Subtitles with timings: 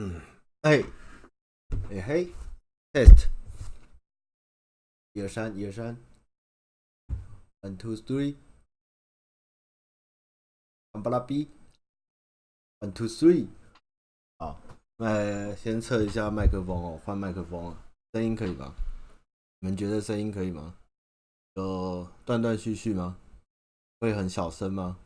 [0.00, 0.14] 嗯，
[0.60, 0.80] 哎，
[1.90, 2.32] 哎嘿
[2.92, 3.26] ，test，
[5.12, 5.96] 一二三，一二三
[7.62, 8.36] ，one two three，
[10.92, 13.48] 巴拉 B，one two three，
[14.38, 14.60] 好，
[14.98, 17.76] 那先测一下麦克风哦，换麦克风了，
[18.12, 18.72] 声音可以吗？
[19.58, 20.78] 你们觉得声音可以吗？
[21.54, 23.18] 有断断续续吗？
[23.98, 24.96] 会很小声吗？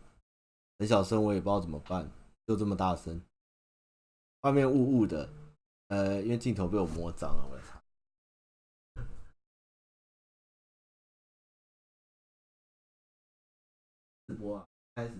[0.78, 2.10] 很小声，我也不知道怎么办，
[2.46, 3.22] 就这么大声。
[4.42, 5.32] 画面雾雾的，
[5.86, 7.80] 呃，因为镜头被我摸脏了，我来擦。
[14.26, 15.14] 直播，开始。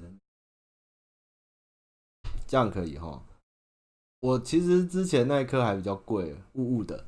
[2.49, 3.25] 这样可以哈。
[4.19, 7.07] 我其实之前那一颗还比较贵，雾雾的。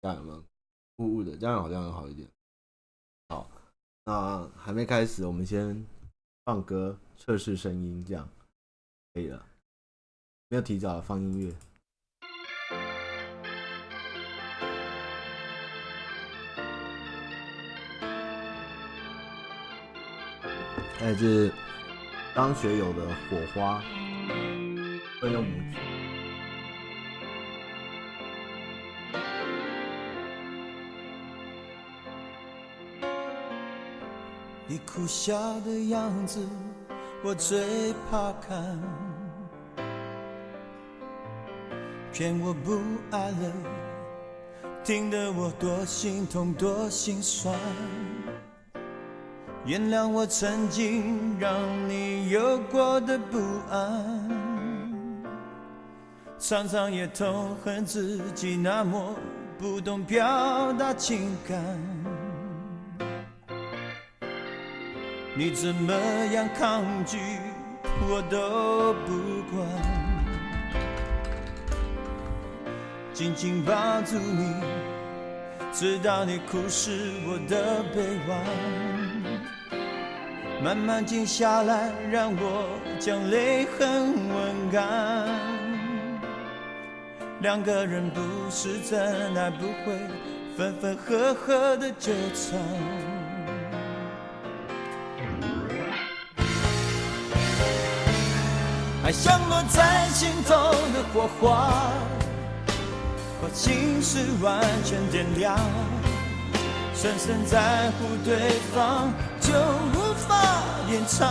[0.00, 0.44] 这样有没有？
[0.96, 2.28] 雾雾的，这样好像好一点。
[3.28, 3.48] 好，
[4.04, 5.86] 那还没开始，我们先
[6.44, 8.28] 放歌测试声音，这样
[9.14, 9.46] 可以了。
[10.52, 11.54] 没有提早放音乐。
[21.00, 21.52] 来自
[22.34, 23.80] 张学友的《火花》，
[25.20, 25.78] 会用拇指。
[34.66, 36.44] 你哭笑的样子，
[37.22, 39.19] 我最怕看。
[42.12, 42.80] 骗我不
[43.10, 43.52] 爱了，
[44.84, 47.54] 听得我多心痛多心酸。
[49.64, 51.54] 原谅我曾经让
[51.88, 53.38] 你有过的不
[53.70, 54.28] 安，
[56.38, 59.14] 常常也痛恨自己那么
[59.58, 61.58] 不懂表达情感。
[65.36, 65.92] 你怎么
[66.32, 67.18] 样抗拒
[68.08, 69.99] 我都不管。
[73.20, 74.54] 紧紧抱住你，
[75.74, 78.40] 直到你哭湿我的臂弯，
[80.64, 85.28] 慢慢静下来，让我将泪痕吻干。
[87.40, 89.98] 两个人不是真爱，不会
[90.56, 92.58] 分分合合的纠缠，
[99.04, 101.92] 爱像落在心头的火花。
[103.52, 105.56] 心事完全点亮，
[106.94, 111.28] 深深在乎对方就无法隐藏。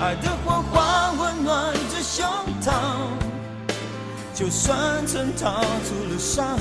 [0.00, 2.26] 爱的火花温暖着胸
[2.60, 2.72] 膛，
[4.34, 6.58] 就算曾逃出了伤，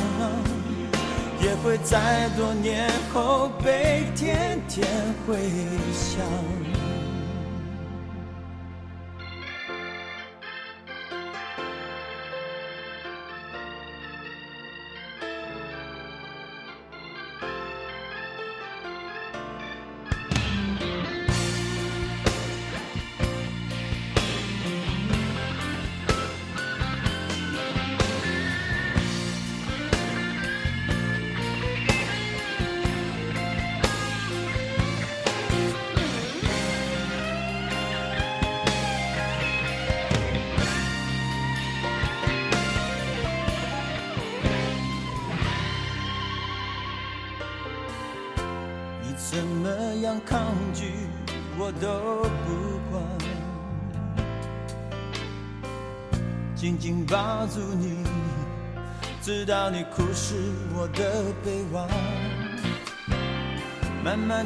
[1.41, 4.87] 也会在多年后被天天
[5.25, 5.37] 回
[5.91, 6.70] 想。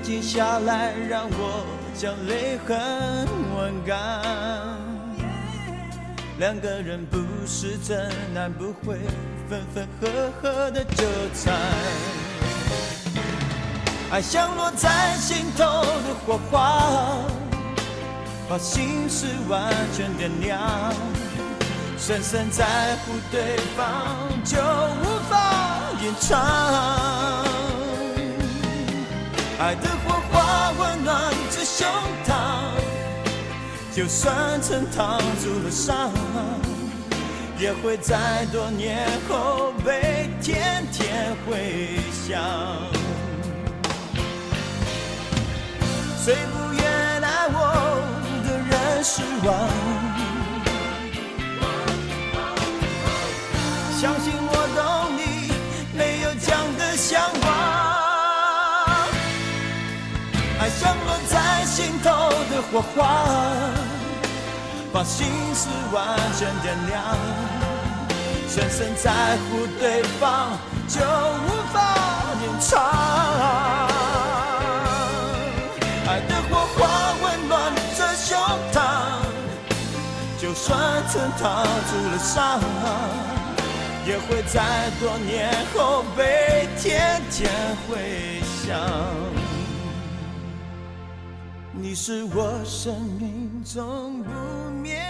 [0.06, 3.28] 静下来，让我将泪痕
[3.58, 4.22] 吻干。
[6.38, 7.18] 两个人不
[7.48, 9.00] 是真爱，不会
[9.50, 11.56] 分分合合的纠缠。
[14.12, 17.18] 爱像落在心头的火花，
[18.48, 20.94] 把心事完全点亮。
[21.98, 22.64] 深深在
[22.98, 24.06] 乎对方，
[24.44, 27.44] 就无法隐藏。
[29.58, 29.88] 爱的
[33.96, 36.12] 就算曾逃出了伤，
[37.58, 42.44] 也会在多年后被天天回想。
[46.26, 46.84] 最不愿
[47.24, 47.58] 爱我
[48.46, 49.56] 的人失望。
[53.98, 55.54] 相信我懂你
[55.98, 57.48] 没有讲的想法，
[60.60, 62.10] 爱像落在心头
[62.52, 63.26] 的火花，
[64.96, 67.04] 把心事完全点亮。
[68.48, 70.58] 深深在乎对方，
[70.88, 71.78] 就无法
[72.42, 72.80] 隐藏。
[76.08, 76.80] 爱的火花
[77.22, 78.40] 温暖着胸
[78.72, 78.80] 膛，
[80.40, 82.62] 就算曾逃出了伤，
[84.08, 87.52] 也会在多年后被天天
[87.90, 88.80] 回想。
[91.74, 94.30] 你是我生命从不
[94.84, 95.05] 灭。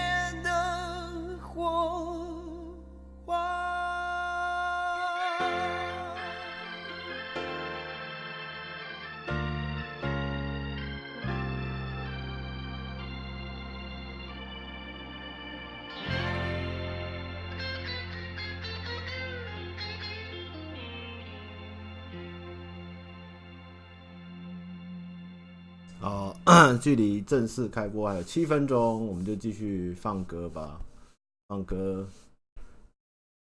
[26.79, 30.79] 距离正式开播还有七分钟，我们就继续放歌吧。
[31.47, 32.07] 放歌，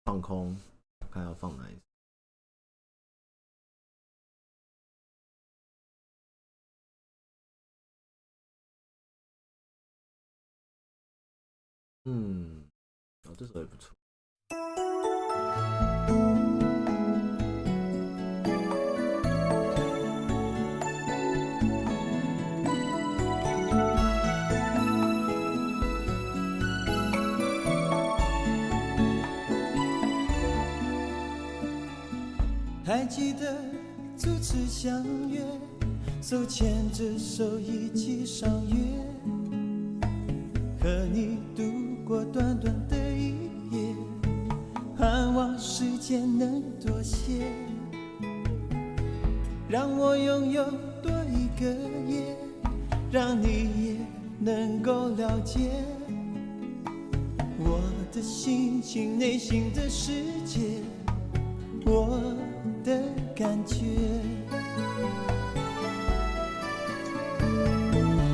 [0.05, 0.57] 放空，
[1.11, 1.81] 看要放哪一首。
[12.07, 12.65] 嗯，
[13.29, 13.95] 哦，这首也不错。
[32.91, 33.57] 还记得
[34.19, 35.41] 初次相约，
[36.21, 38.75] 手牵着手一起赏月，
[40.83, 41.63] 和你度
[42.05, 43.29] 过短短的一
[43.71, 43.95] 夜，
[44.99, 47.45] 盼望时间能多些，
[49.69, 50.65] 让我拥有
[51.01, 51.71] 多一个
[52.09, 52.37] 夜，
[53.13, 53.47] 让你
[53.85, 53.97] 也
[54.41, 55.71] 能够了解
[57.57, 57.81] 我
[58.13, 60.83] 的心情、内心的世界。
[61.87, 62.35] 我。
[62.91, 63.01] 的
[63.37, 63.77] 感觉，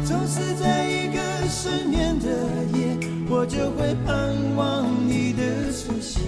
[0.03, 2.27] 总是在一个失眠的
[2.73, 2.97] 夜，
[3.29, 6.23] 我就会盼望你的出现。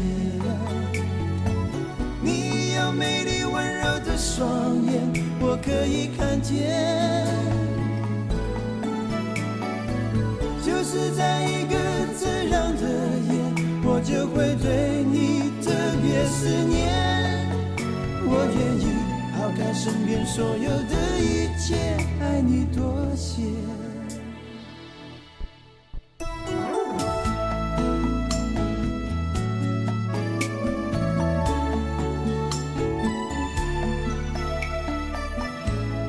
[2.20, 5.00] 你有美丽温柔的双眼，
[5.40, 7.26] 我可以看见。
[10.62, 11.76] 就是在一个
[12.20, 12.82] 这样的
[13.32, 13.40] 夜，
[13.84, 15.72] 我就会对你特
[16.02, 17.17] 别思念。
[18.30, 18.84] 我愿意
[19.34, 22.84] 抛开身边所有的一切，爱你多
[23.16, 23.42] 些。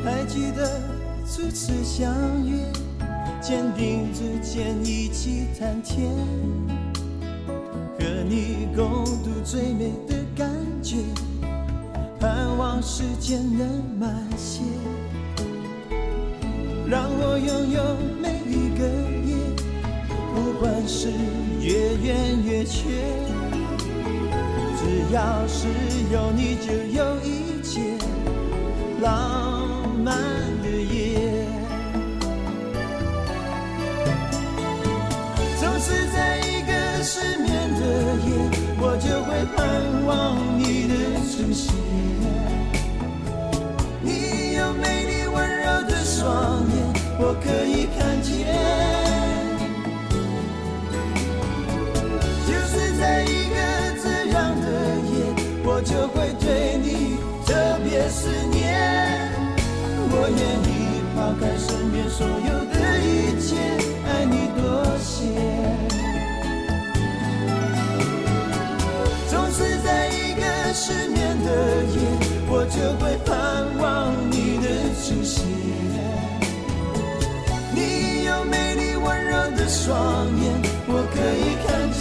[0.03, 0.81] 还记得
[1.25, 2.13] 初次相
[2.45, 2.57] 约，
[3.41, 6.11] 肩并着肩一起谈天，
[13.29, 14.63] 间能慢些，
[16.87, 18.81] 让我拥有每一个
[19.23, 19.35] 夜，
[20.33, 21.09] 不管是
[21.61, 22.89] 月圆月缺，
[24.79, 25.67] 只要是
[26.11, 26.73] 有你就
[47.29, 48.33] 我可以看见，
[52.47, 53.55] 就是在一个
[54.01, 54.65] 这样的
[55.11, 55.13] 夜，
[55.63, 56.49] 我就会对
[56.81, 56.87] 你
[57.45, 58.57] 特别思念。
[60.11, 60.41] 我愿
[60.73, 62.48] 意抛开身边所有
[79.09, 79.97] 温柔的双
[80.39, 80.45] 眼，
[80.87, 81.99] 我可以看见，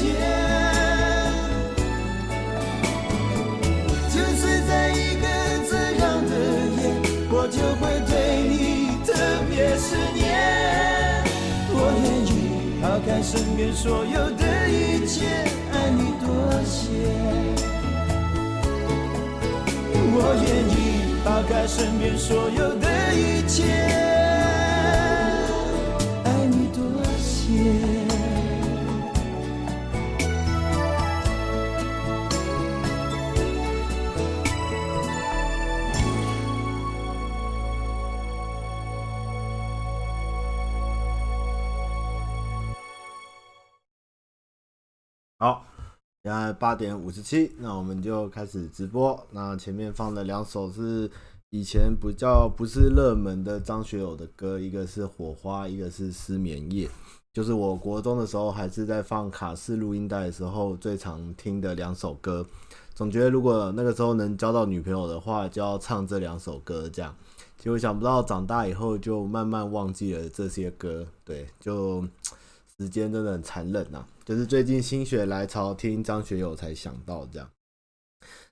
[4.13, 5.25] 就是在一个
[5.71, 6.33] 这样的
[6.77, 6.81] 夜，
[7.31, 8.13] 我就会对
[8.47, 8.53] 你
[9.07, 9.09] 特
[9.49, 10.21] 别思念。
[11.71, 11.75] 我
[12.05, 12.29] 愿意
[12.83, 15.25] 抛开身边所有的一切，
[15.73, 16.29] 爱你多
[16.65, 16.77] 些。
[20.11, 20.79] 我愿意
[21.25, 23.17] 抛开身边所有的一
[23.49, 24.18] 切。
[45.41, 45.65] 好，
[46.25, 49.25] 现在八点五十七，那我们就开始直播。
[49.31, 51.09] 那前面放的两首是
[51.51, 56.89] 以前比较不是热门的张学友的歌，一个是《火花》，一个是《失眠夜》，
[57.39, 62.45] 就是我国中的时候还是在放卡式录音带的时候最常听的两首歌。
[62.97, 66.91] 总觉得如果那个时候能交到女朋友的话，就要唱这两首歌。
[66.93, 67.15] 这样，
[67.57, 71.07] 结果想不到长大以后就慢慢忘记了这些歌。
[71.25, 72.05] 对，就
[72.77, 74.09] 时间真的很残忍呐、啊。
[74.25, 77.49] 就是最近心血来潮听张学友才想到这样。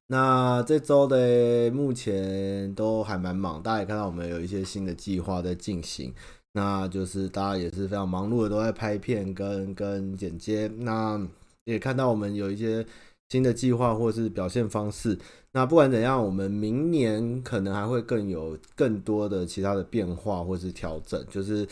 [0.06, 6.14] 那这周的目前都还蛮忙，大家也看到我们有一些新的计划在进行。
[6.56, 10.66] 那就是大家也是非常忙碌的，都在拍片跟跟剪接。
[10.78, 11.20] 那
[11.66, 12.84] 也看到我们有一些。
[13.30, 15.18] 新的计划或是表现方式，
[15.50, 21.26] 那不管怎样，我们明年可能还会更有更多的其他的变化或是调整。
[21.28, 21.66] 就是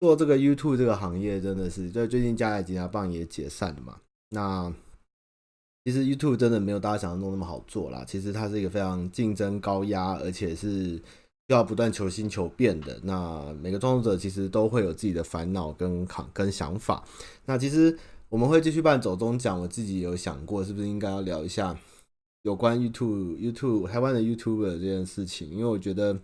[0.00, 4.00] 做这个 YouTube 这个行业，真的是在最近加来吉拿棒也解散了嘛。
[4.30, 4.72] 那
[5.84, 8.02] 其实 YouTube 真的没有大家想象中那么好做啦。
[8.08, 10.98] 其实它是一个非常竞争高压，而且是
[11.48, 13.00] 要不断求新求变的。
[13.02, 17.04] 那每个创作者其实都会有自己的烦恼跟跟想法。
[17.44, 17.98] 那其实。
[18.28, 21.78] 我们会继续办走中奖，我自己有想过，是不是应该要聊一下
[22.42, 25.48] 有关 YouTube、YouTube 台湾的 YouTuber 这件事情？
[25.48, 26.18] 因为我觉得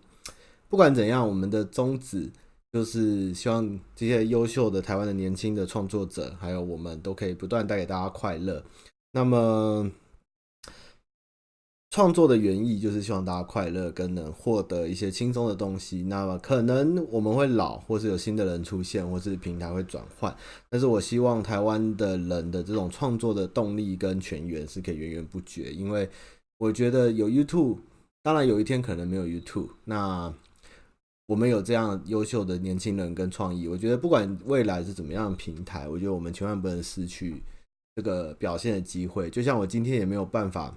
[0.69, 2.29] 不管怎样，我们的宗旨
[2.73, 8.65] 就是希望这些优秀的台湾的年轻的创作者，还有我们都可以不断带给大家快乐。
[9.13, 9.89] 那么。
[11.93, 16.03] 创作的原意就是希望大家快乐，跟能获得一些轻松的东西。
[16.05, 20.35] 那么可能我们会老，或是有新的人出现，或是平台会转换。
[20.71, 25.71] 但是我希望台湾的人的这种创作的动力跟泉源是可以源源不绝。
[25.71, 26.09] 因为
[26.57, 27.77] 我觉得有 YouTube，
[28.23, 29.69] 当然有一天可能没有 YouTube。
[29.85, 30.33] 那
[31.27, 37.43] 我们有这样优秀的年轻人跟创意，我觉得不管未来是怎么样的平台，我觉得我们千万不能失去
[37.95, 39.29] 这个表现的机会。
[39.29, 40.75] 就像我今天也没有办法。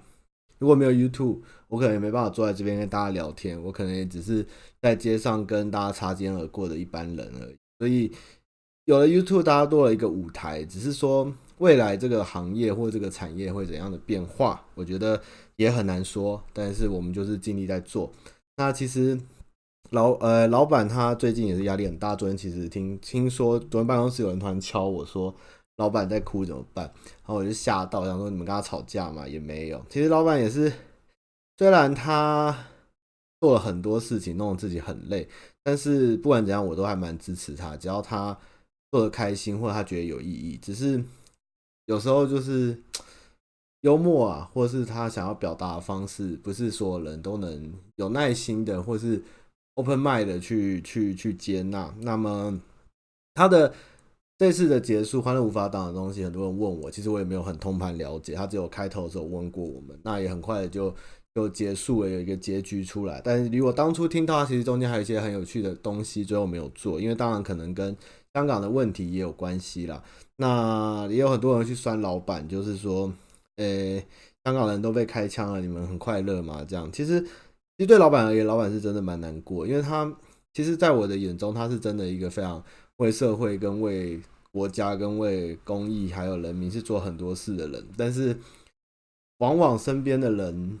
[0.58, 4.46] 如果没有 YouTube，我可能也没办法坐在这边跟大家聊天，我可能也只是
[4.80, 7.56] 在街上跟大家擦肩而过的一般人而已。
[7.78, 8.10] 所以
[8.86, 10.64] 有了 YouTube，大家多了一个舞台。
[10.64, 15.20] 只是说未来这个行业或这个产业会怎样的变化，我觉得
[15.56, 16.42] 也很难说。
[16.52, 18.10] 但是我们就是尽力在做。
[18.56, 19.20] 那其实
[19.90, 22.16] 老呃老板他最近也是压力很大。
[22.16, 25.34] 昨天其实听听说，昨天办公室有人突然敲我说。
[25.78, 26.86] 老板在哭怎么办？
[26.86, 29.28] 然后我就吓到，想说你们跟他吵架嘛？
[29.28, 29.84] 也没有。
[29.90, 30.72] 其实老板也是，
[31.58, 32.66] 虽然他
[33.42, 35.28] 做了很多事情，弄得自己很累，
[35.62, 37.76] 但是不管怎样，我都还蛮支持他。
[37.76, 38.38] 只要他
[38.90, 41.04] 做得开心，或者他觉得有意义，只是
[41.84, 42.82] 有时候就是
[43.82, 49.22] 幽默啊，或是他想要表达的方式，不是所有人都能有耐心的，或是
[49.74, 51.94] open mind 的去去去接纳。
[52.00, 52.58] 那么
[53.34, 53.74] 他的。
[54.38, 58.34] 这次的结束，欢乐无法挡的东西，很多人问我，其实我也没有很通盘了解。
[58.34, 60.94] 他只有开头的时候问过我们，那也很快的就
[61.34, 63.18] 就结束了，有一个结局出来。
[63.24, 67.96] 但是离我当初听到，其实中间还有一些很有趣的东西，最后没有做，因为当然可能跟
[68.34, 70.02] 香港的问题也有关系啦。
[70.36, 73.10] 那也有很多人去酸老板，就是说，
[73.56, 74.04] 诶，
[74.44, 76.62] 香港人都被开枪了，你们很快乐吗？
[76.68, 77.28] 这样，其实其
[77.84, 80.14] 实对老板而言，老板是真的蛮难过，因为他
[80.52, 82.62] 其实在我的眼中，他是真的一个非常。
[82.98, 88.34] 为社会、跟为国家、跟为公益，还有人民是做很多事的人，但是
[89.38, 90.78] 往往身边的人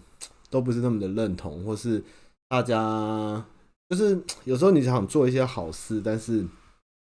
[0.48, 2.02] 都不是那么的认同，或是
[2.48, 3.44] 大家
[3.90, 6.46] 就是有时候你想做一些好事，但是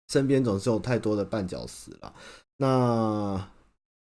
[0.08, 2.14] 身边总是有太多的绊脚石了。
[2.58, 3.50] 那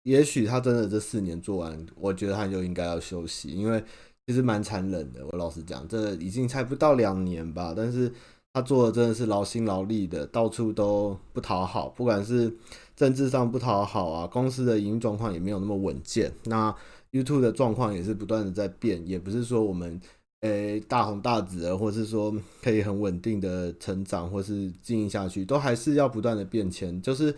[0.02, 3.84] 也许他真的这四年做完，我觉得他就应该要休息，因为
[4.26, 5.24] 其实蛮残忍的。
[5.24, 8.12] 我老实讲，这已经才不到两年吧，但是。
[8.52, 12.52] 他做的真的是劳心劳力的，到处都不讨好，不管是
[12.96, 16.32] 政治上不讨好啊，公司的营运状况也没有那么稳健。
[16.46, 16.74] 那
[17.12, 20.00] YouTube 的状况也是不断的在变，也不是说我们
[20.40, 27.00] 诶、大红大紫的，或是说可以很稳定的成长，或是经营下去，都还是要不断的变迁。
[27.00, 27.32] 就是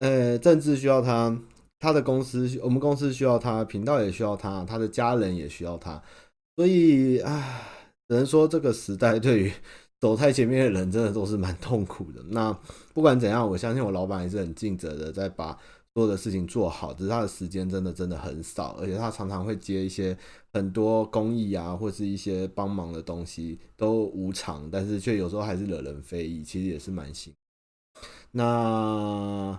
[0.00, 1.34] 呃、政治需要他，
[1.78, 6.02] 他的公司，我们公司需要他，频道也需要他，他的家人也需要他。
[6.56, 7.62] 所以啊，
[8.08, 9.52] 只能说这个时代对于。
[10.04, 12.22] 走太前面的人真的都是蛮痛苦的。
[12.28, 12.52] 那
[12.92, 15.58] 不管怎样，我相信我老板也是很尽责的，在把
[15.94, 16.92] 所有的事情做好。
[16.92, 20.14] 只是他的时间真的真的很少，而且他常常会接一些
[20.52, 28.06] 很多公益啊，或是一些帮忙的东西都无偿，但是却有时候还是惹人非议，其实也是蛮辛苦。
[28.32, 29.58] 那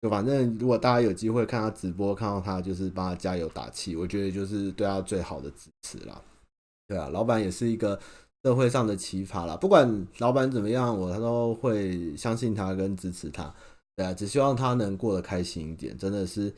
[0.00, 6.22] 就反正如果大家有机会看他直播，看到他就是帮他加油打气，我觉得就是对他最好的支持啦。
[6.86, 7.98] 对啊，老板也是一个。
[8.42, 13.52] 社会上的奇葩啦，不管老板怎么样，我他都会相信他跟支持他。
[13.96, 15.96] 对啊，只希望他能过得开心一点。
[15.96, 16.52] 真的是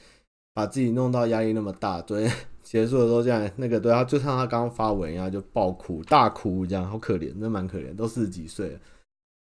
[0.53, 2.31] 把自己弄到压力那么大，昨天
[2.63, 8.81] 结束的时候这样，那个对他就像他刚刚发文一样，就爆哭大哭这样，好可怜，真蛮可怜，都四十几岁了，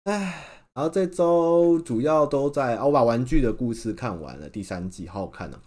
[0.04, 0.44] 唉。
[0.76, 5.58] 然后这周主要都在，我把《玩具的故事》看完了，第三季好好看呢。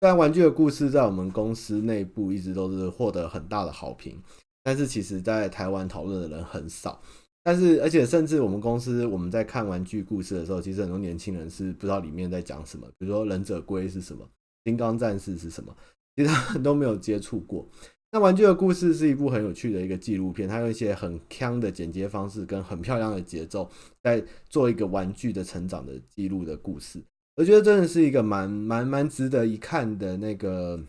[0.00, 4.18] 虽然《玩具的故事》在我们公司内部一直都是获得很大的好评，
[4.66, 7.00] 但是其实在台湾讨论的人很少。
[7.44, 14.24] 但是而且甚至我们公司我们在看《玩具故事》的时候，其实很多年轻人是不知道里面在讲什么，比如说《忍者龟》是什么，
[14.64, 15.72] 《金刚战士》是什么，
[16.16, 17.64] 其实他们都没有接触过。
[18.10, 23.70] 那《玩具的故事》是一部很有趣的一个纪录片，它用一些很锵的剪接方式跟很漂亮的节奏，
[24.02, 27.00] 在做一个玩具的成长的记录的故事。
[27.36, 30.82] 我觉得真的是一个蛮蛮蛮值得一看的那个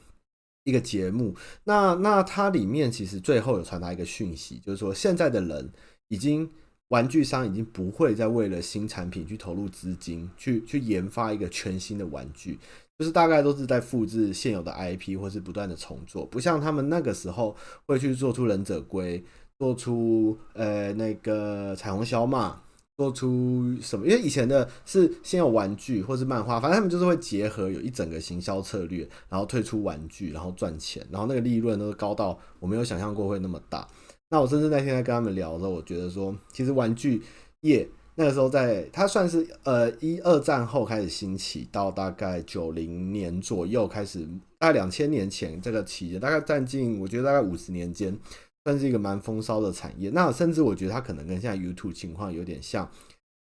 [0.68, 1.34] 一个节目。
[1.64, 5.72] 那那它里面其实最后有传达一个讯息，就是说现在的人
[6.10, 6.48] 已经
[6.90, 12.60] 玩具商已经不会再为了新产品去投入资金，去去研发一个全新的玩具。
[13.00, 17.56] 就是大概都是在复制现有的 IP，或是不断的重做，不像他们那个时候
[17.86, 19.24] 会去做出忍者龟，
[19.60, 22.60] 做出呃那个彩虹小马，
[22.98, 24.08] 做出什么？
[24.08, 33.88] 因为以前的是先有玩具或是漫画，反正他们就是会结合有一整个行销策略，然后推出玩具，然后赚钱，然后那个利润都是高到我没有想象过会那么大。
[34.30, 37.22] 那我甚至那天在跟他们聊的时候，我觉得说，其实玩具
[37.62, 37.88] 业。
[38.20, 44.28] 那个时候在，在它算是呃一二战后开始兴起，到大概九零年左右开始，
[44.58, 48.18] 大概两千年前这个期间，大概占尽我觉得大概五十年间，
[48.68, 50.10] 算是一个蛮风骚的产业。
[50.10, 52.92] 那甚至我觉得它可能跟现在 YouTube 情况有点像，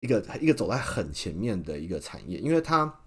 [0.00, 3.00] 一个一个走在很前面的一个产业，因为它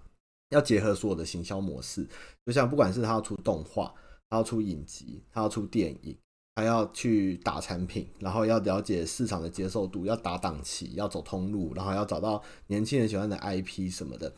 [0.50, 2.06] 要结合所有的行销模式，
[2.44, 3.92] 就像不管是它要出动画，
[4.30, 6.16] 它要出影集，它要出电影。
[6.58, 14.32] 还要去打产品，然后要了解市场的接受度，要打档期，要走通路，然后要找到年轻人喜欢的 IP 什么的。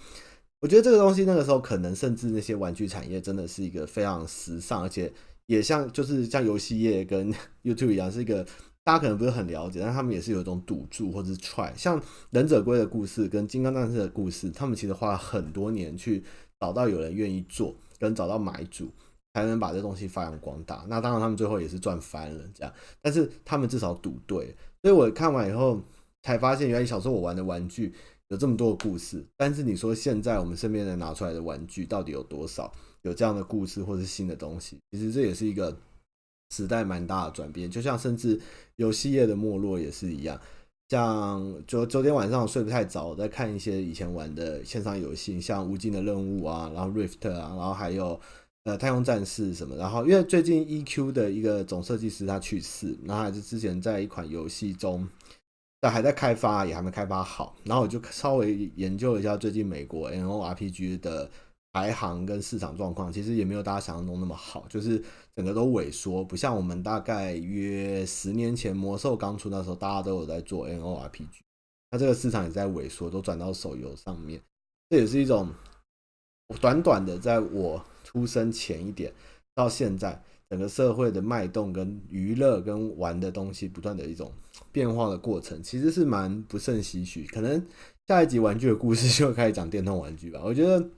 [0.59, 5.13] 我觉得这个东西那个时候可能甚至那些玩具产业真的是一个非常时尚，而且
[5.49, 7.35] 也像就是像游戏业跟
[7.65, 8.45] YouTube 一样，是一个
[8.85, 11.73] 大家可能不是很了解，但他们也是有一种赌注或者是 try。
[11.77, 16.23] 像忍者龟的故事跟金刚战士的故事，他们其实花了很多年去
[16.61, 18.89] 找到有人愿意做，跟找到买主。
[19.35, 20.85] 才能把这东西发扬光大。
[20.89, 22.73] 那当然，他们最后也是赚翻了，这样。
[23.01, 25.81] 但是他们至少赌对，所以我看完以后
[26.23, 27.95] 才发现，原来小时候我玩的玩具
[28.29, 29.25] 有这么多的故事。
[29.37, 34.79] 但是你说现在我们身边人拿出来的玩具到底有多少有这样的故事或是新的东西？
[34.91, 35.77] 其实这也是一个
[36.55, 37.71] 时代蛮大的转变。
[37.71, 38.41] 就像甚至
[38.77, 40.41] 游戏业的没落也是一样。
[40.89, 48.21] 像昨昨天晚上我睡不太早，我在看一些以前玩的线上游戏，像《无尽的任务》啊，然后《Rift》啊，然后还有。
[48.65, 49.75] 呃，太空战士什么？
[49.77, 55.09] 然后因为最近 EQ 的一个总设计师他去世，然后还是之前在一款游戏中，
[55.81, 57.57] 但还在开发，也还没开发好。
[57.65, 61.31] 然后我就稍微研究了一下最近美国 NORPG 的
[61.73, 65.03] 排行跟市场状况，其实也没有大家想象中那么好，就是
[65.37, 71.41] 整个都萎缩，不像我们大概约十年前魔兽刚出那时候，大家都有在做 N O R P G，
[71.91, 74.41] 那这个市场也在萎缩，都转到手游上面，
[74.91, 75.49] 这也是一种
[76.61, 77.85] 短短的在我。
[78.05, 79.13] 出生前一点
[79.55, 84.33] 到现在，整个社会的脉动跟娱乐跟玩的东西不断的一种
[84.73, 87.27] 变化的过程，其实是蛮不胜唏嘘。
[87.27, 87.63] 可能
[88.07, 90.41] 下一集玩具的故事 就开始讲电动玩具吧。
[90.43, 90.89] 我觉得，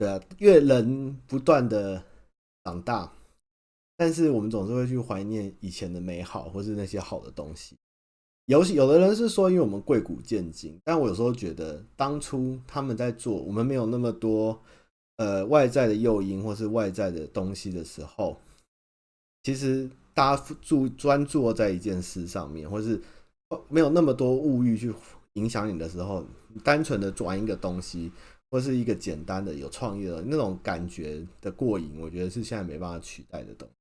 [0.00, 2.02] 对啊，越人不断的
[2.64, 3.12] 长大，
[3.98, 7.76] 但是我们总是会去怀念以前的美好，或是那些好的东西。
[8.46, 14.58] 游戏，有的人是说，因为我们贵古贱今，但我有时候觉得，当初他们在做，我们没有那么多。
[15.18, 18.38] 呃，外在的诱因或是外在的东西的时候，
[19.42, 22.98] 其实大家注专注在一件事上面，或是
[23.68, 24.90] 没有那么多物欲去
[25.34, 26.24] 影响你的时候，
[26.64, 28.10] 单纯的玩一个东西，
[28.50, 33.74] 或是一个简单的有创意的那种感觉的过瘾，我觉得是现在没办法取代的东西。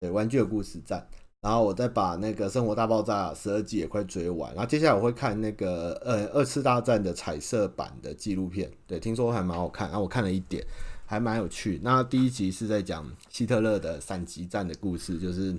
[0.00, 1.06] 对，玩具的故事赞。
[1.42, 10.62] 然后我再把那个《生活大爆炸》十二季也快追完，然后接下来我会看那个呃二次大战的彩色版的纪录片，对，听说还蛮好看，然后我看了一点，
[11.06, 11.80] 还蛮有趣。
[11.82, 15.56] 那第一集是在讲希特勒的闪击战的故事，就是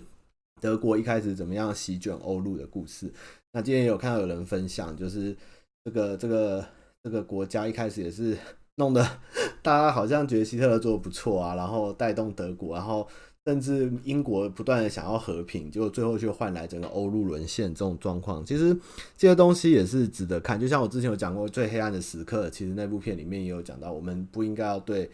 [0.60, 3.12] 德国一开始怎么样席卷欧陆的故事。
[3.54, 5.36] 那今天有看到有人分享，就是
[5.84, 6.64] 这个这个
[7.04, 8.38] 这个国家一开始也是
[8.76, 9.06] 弄得
[9.62, 13.08] 大家好像觉得希特勒做的不错啊，然后带动德国，然后。
[13.44, 18.46] 甚至英国不断的想要和平，结果最后却换来整个欧陆沦陷这种状况。
[18.46, 18.72] 其实
[19.18, 20.62] 这些东西也是值得看。
[20.62, 25.10] 就像我之前有讲过《最黑暗的时刻》，其实那部片里面也有讲到，我们不应该要对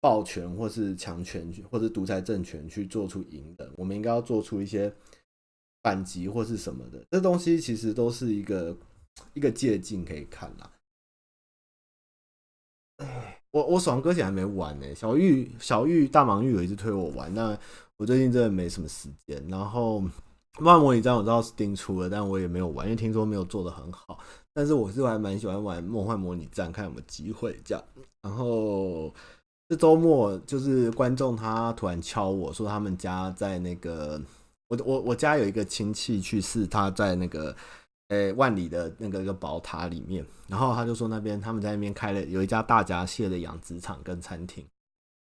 [0.00, 4.90] 暴权或是强权或是独裁政权去做出隐忍，我们应该要做出一些
[5.82, 7.04] 反击或是什么的。
[7.10, 8.74] 这东西其实都是一个
[9.34, 10.72] 一个借镜可以看啦。
[13.50, 17.56] 我我爽搁浅还没玩呢，小玉小玉大盲玉有一直推我玩，那
[17.96, 19.42] 我最近真的没什么时间。
[19.48, 20.00] 然后
[20.58, 24.18] 梦幻模拟战我知道是定出了，但我也没有玩，因为听说没有做得很好。
[24.52, 27.82] 但是我是还蛮喜欢玩梦幻模拟战，看有没有机会这样。
[28.22, 29.12] 然后
[29.68, 34.20] 这周末就是观众他突然敲我说他们家在那个
[34.68, 37.56] 我我我家有一个亲戚去世，他在那个。
[38.08, 44.64] 诶、万里的那个一个宝塔里面，然后他就说那边他们在那边开了有一家大闸蟹的养殖场跟餐厅，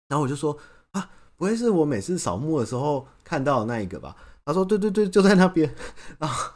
[0.08, 0.56] 然后我就说
[0.92, 4.14] 啊，不会是我每次扫墓的时候看到的那一个吧？
[4.44, 5.74] 他说对对对，就在那边。
[6.18, 6.52] 然后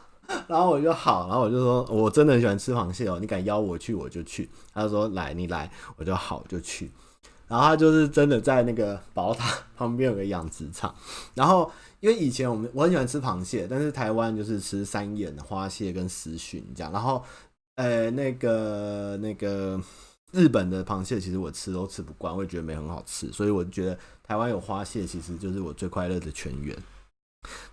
[0.47, 4.49] 然后我就好，然后我就说我真的很喜欢吃螃蟹哦，你敢邀我去我就去。
[4.73, 6.91] 他就说来你来，我就好就去。
[7.47, 10.93] 然后他就是真的在那个宝塔 旁边有个养殖场，
[11.35, 17.23] 然后因为以前我们我很喜欢吃螃蟹，但是台湾就是吃三眼花蟹跟石鲟这样，然后
[17.75, 19.79] 呃那个那个
[20.31, 26.77] 日本的螃蟹其实我吃都吃不惯，我也觉得没很好吃，所以我觉得台湾有花蟹其实就是我最快乐的泉源。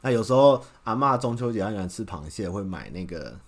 [0.00, 3.38] 那有时候阿妈中秋节很喜欢吃螃蟹，会买那个。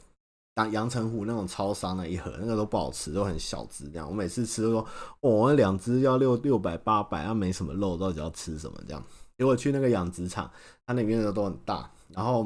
[0.57, 4.09] 当阳澄湖那种超商的一盒，那个都不好吃，都很小只这样。
[4.09, 4.87] 我每次吃都说，
[5.19, 9.03] 哦，那两只要六六百八百，它没什么肉，到底要吃什么这样？
[9.39, 10.51] 结果去那个养殖场，
[10.87, 12.45] 它里面的都很大，然后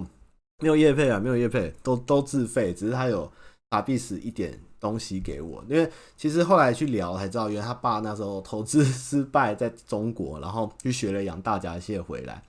[0.58, 3.30] 没有叶配啊，没有叶配，都都自费，只是他有
[3.68, 5.64] 把币死一点东西给我。
[5.68, 12.42] 因为其实后来去聊才知道，原来他爸那时候投资 失败在中国，然后去学了养大闸蟹回来，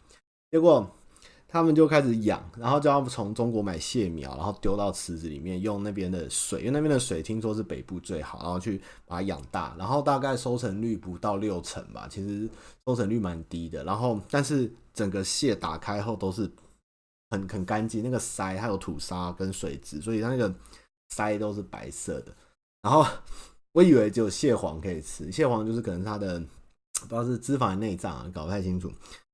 [0.52, 0.90] 结果。
[1.52, 12.48] 他们就开始养，然后就要从中国买蟹苗，然后丢到池子里面，用那边的水，因为那边的水听说是北部最好，然后去把它养大，然后大概收成率不到六成吧，其实
[12.86, 13.84] 收成率蛮低的。
[13.84, 16.48] 然后，但是整个蟹打开后都是
[17.32, 20.54] 很 很干净，那个鳃还有吐沙跟水质，所以它那个
[21.10, 22.32] 鳃都是白色的。
[22.84, 23.04] 然后
[23.72, 26.40] 我以为只有蟹黄可以吃，蟹黄就是可能它的
[27.02, 28.92] 不知道是脂肪内脏啊，搞不太清楚。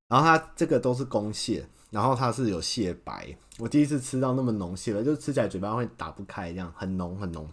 [0.08, 1.68] 然后它这个都是公蟹。
[1.96, 7.50] 然后它是有蟹白，我第一次吃到那么浓蟹白，就吃起来嘴巴会打不开，这样很浓很浓，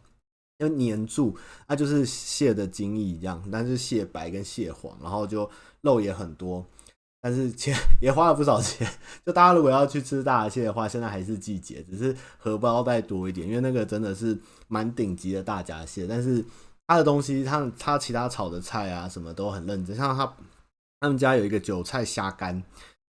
[0.59, 3.41] 要黏住，那就是蟹的精液这样。
[3.53, 5.49] 但是蟹白跟蟹黄，然后就
[5.83, 6.67] 肉也很多，
[7.21, 8.85] 但是钱也花了不少钱。
[9.25, 16.05] 就大家如果要去吃大蟹的话，现在还是季节，只是荷包再多一点，因为那个真的是蛮顶级的大闸蟹。
[16.09, 16.45] 但是
[16.89, 20.35] 它的东西，它它其他炒的菜啊什么都很认真，像他
[20.99, 22.61] 他们家有一个韭菜虾干。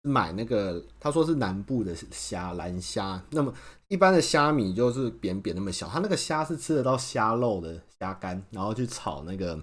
[0.06, 3.20] 买那个，他说是南部的虾，蓝虾。
[3.30, 3.52] 那么
[3.88, 9.60] 一般的虾米就是扁扁那么小，他那个虾是吃得到虾肉的虾干，然后去炒那个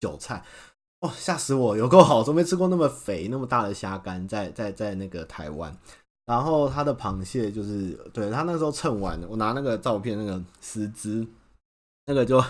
[0.00, 0.44] 韭菜。
[1.00, 5.74] 哦，吓死我，有够好，都没吃过那么肥那么大的虾干，在在在那个台湾。
[6.26, 11.26] 然后他的螃蟹就是，对，他那时候称完，我拿那个照片，那个十只，
[12.06, 12.42] 那个就。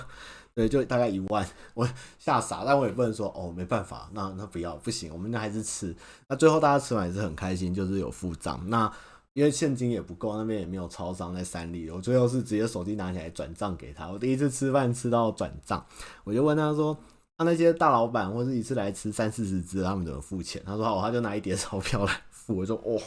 [0.61, 5.97] 对，就大概一万，我吓傻，但我也不能说哦，没办法，那那不要，不行，我们那还是吃。
[6.29, 8.61] 那最后大家吃完也是很开心，就是有付账。
[8.69, 8.93] 那
[9.33, 14.07] 因为现金也不够，那边也没有超商在三里，我最后是直接手机拿起来转账给他。
[14.09, 15.83] 我第一次吃饭吃到转账，
[16.25, 16.95] 我就问他说
[17.39, 23.01] ：“那那些大老板或是一次来吃三四十只，他们怎么付钱？”他说：“哦，他就拿一叠钞票来付。”我说：“哦。”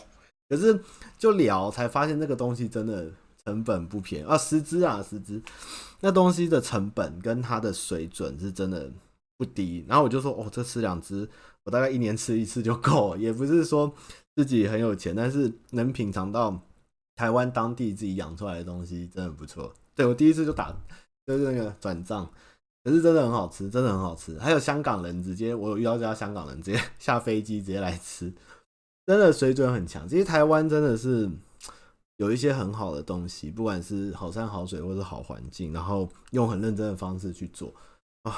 [0.50, 0.80] 可是
[1.20, 3.10] 就聊才发现，这个东西真的
[3.46, 5.42] 成本不便宜啊，十只啊，十只。
[6.06, 8.92] 那东西的成本跟它的水准是真的
[9.38, 11.28] 不低，然后我就说，哦，这吃两只，
[11.64, 13.90] 我大概一年吃一次就够，也不是说
[14.36, 16.62] 自己很有钱，但是能品尝到
[17.16, 19.74] 台湾当地自己养出来的东西，真的不错。
[19.96, 20.76] 对，我第一次就打，
[21.26, 22.30] 就是那个转账，
[22.84, 24.38] 可是真的很好吃，真的很好吃。
[24.38, 28.30] 还有香港人直接，我有遇到这家香港人直接 下飞机直接来吃，
[29.06, 30.06] 真的水准很强。
[30.06, 31.32] 其实台湾真的是。
[32.18, 37.74] 有一些很好的东西，不管是好山好水或是好环境，然后用很认真的方式去做
[38.24, 38.34] 啊，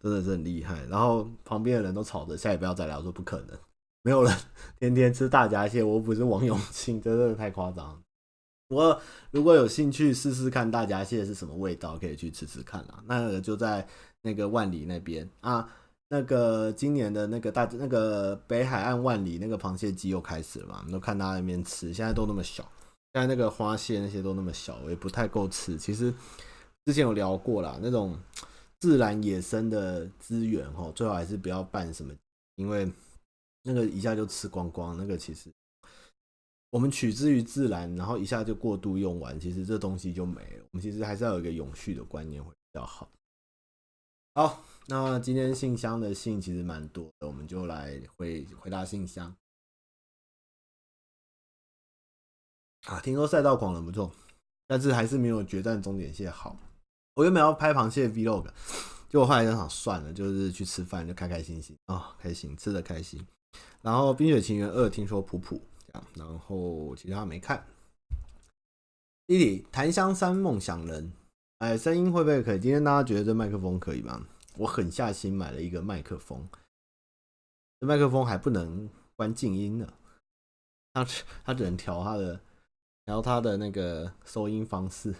[0.00, 0.84] 真的是很厉害。
[0.86, 3.58] 然后旁边的人都吵着下一不要再来，我说不可能，
[4.02, 4.36] 没有人
[4.78, 8.00] 天天吃大闸蟹，我不是王永庆，真的太夸张。
[8.68, 13.02] 我如果有兴趣试试看大闸蟹是什么味道，可以去吃吃看啦。
[13.06, 13.86] 那个就在
[14.22, 15.68] 那个万里那边啊，
[16.10, 22.62] 那个今年的那个大那个北海岸万里那个螃蟹季又开始了嘛，都看他那边吃，现在都那么小。
[23.14, 25.76] 现在那个花蟹那些都那么小，我也不太够吃。
[25.76, 26.12] 其实
[26.84, 28.18] 之前有聊过啦，那种
[28.80, 32.14] 自然野生的资源哦，最好还是不要办什么，
[32.56, 32.90] 因为
[33.62, 34.96] 那个一下就吃光光。
[34.96, 35.50] 那个其实
[36.70, 40.64] 我们取之于自然，然后一下就过度用完，其实这东西就没了。
[40.72, 43.08] 我们其实还是要有一个永续的观念会比较好。
[44.34, 49.36] 好，那今天信箱的信其实蛮多的，我们就来回回答信箱。
[52.86, 54.10] 啊，听说赛道狂人不错，
[54.66, 56.58] 但是还是没有决战终点线好。
[57.16, 58.46] 我原本要拍螃蟹 vlog，
[59.10, 63.20] 结果后来就想算了，就是去吃饭，就开开心心啊、哦，开心吃的开心。
[63.82, 67.62] 然后《冰雪奇缘二》听说普普这样，然后其他没看。
[69.26, 71.12] 弟弟，檀香山梦想人，
[71.58, 72.58] 哎，声音会不会可以？
[72.58, 74.26] 今天大家觉得这麦克风可以吗？
[74.58, 76.46] 我狠下心买了一个麦克风，
[77.80, 79.92] 这麦克风还不能关静音呢，
[80.92, 81.06] 它
[81.44, 82.40] 它只能调它的
[83.04, 85.14] 调它的那个收音方式。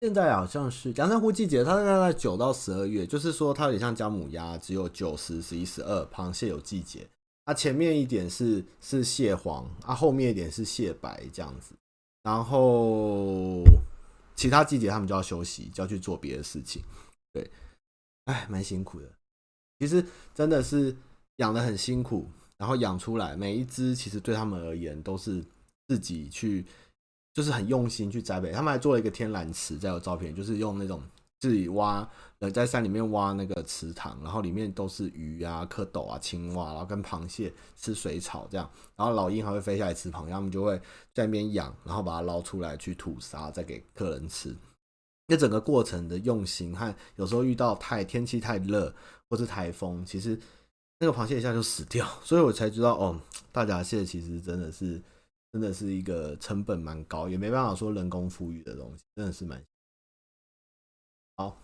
[0.00, 7.08] 现在好像是阳澄湖季节，它大概在九到十二月，就是说它有点像姜母鸭，只有九、十、十一、十二，螃蟹有季节。
[7.44, 11.74] 它前面一点是是蟹黄，啊，后面一点是蟹白这样子。
[12.24, 13.62] 然后
[14.34, 16.82] 其他季节他们就要休息，就要去做别的事情。
[17.32, 17.50] 对，
[18.24, 19.08] 哎，蛮辛苦的。
[19.78, 20.96] 其实真的是
[21.36, 25.44] 养的很辛苦，然后养出来每一只，其实对他们而言都是
[25.88, 26.66] 自己去。
[27.34, 31.02] 就是很用心去栽培，他们还做了一个天然池，再有照片，就是用那种
[31.42, 40.80] 自己挖，呃，在山里面挖那个池塘，然后里面都是鱼啊、蝌蚪啊、青蛙，然后跟螃蟹吃水草这样，然后老鹰还会飞下来吃螃蟹，他们就会
[41.12, 44.56] 在那边养，然后把它捞出来去吐沙，再给客人吃。
[45.26, 48.94] 那整个过程的用心和有时候遇到太天气太热
[49.28, 50.38] 或是台风，其实
[51.00, 55.02] 那个螃蟹一下就死掉，所以我才知道哦，大闸蟹其实真的是。
[55.52, 59.62] 真的是一个成本蛮高，也没办法说人工复育的东西，真的是蛮
[61.36, 61.58] 好。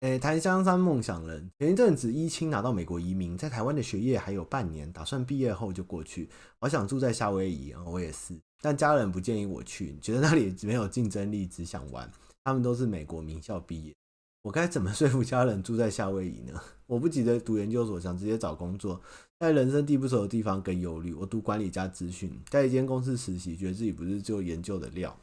[0.00, 6.28] 诶，檀香山梦想人前一阵子一清拿到美国移民，在台湾的学业还有半年，打算毕业后就过去。
[6.60, 12.10] 我想住在夏威夷，我也是，但家人不建议我去，觉得那里没有竞争力，只想玩。
[12.44, 13.94] 他们都是美国名校毕业。
[14.42, 16.60] 我该怎么说服家人住在夏威夷呢？
[16.86, 19.00] 我不急着读研究所，想直接找工作，
[19.40, 21.14] 在人生地不熟的地方更忧虑。
[21.14, 25.18] 我读管理加资讯，在一间公司实习，觉得自己不是做研究的料。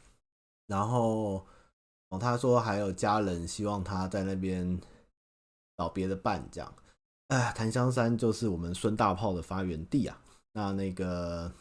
[0.66, 1.46] 然后，
[2.18, 4.80] 他说还有家人希望他在那边
[5.76, 6.74] 找别的伴，这样。
[7.28, 10.18] 哎，檀香山就是我们孙大炮的发源地啊。
[10.52, 11.52] 那那个。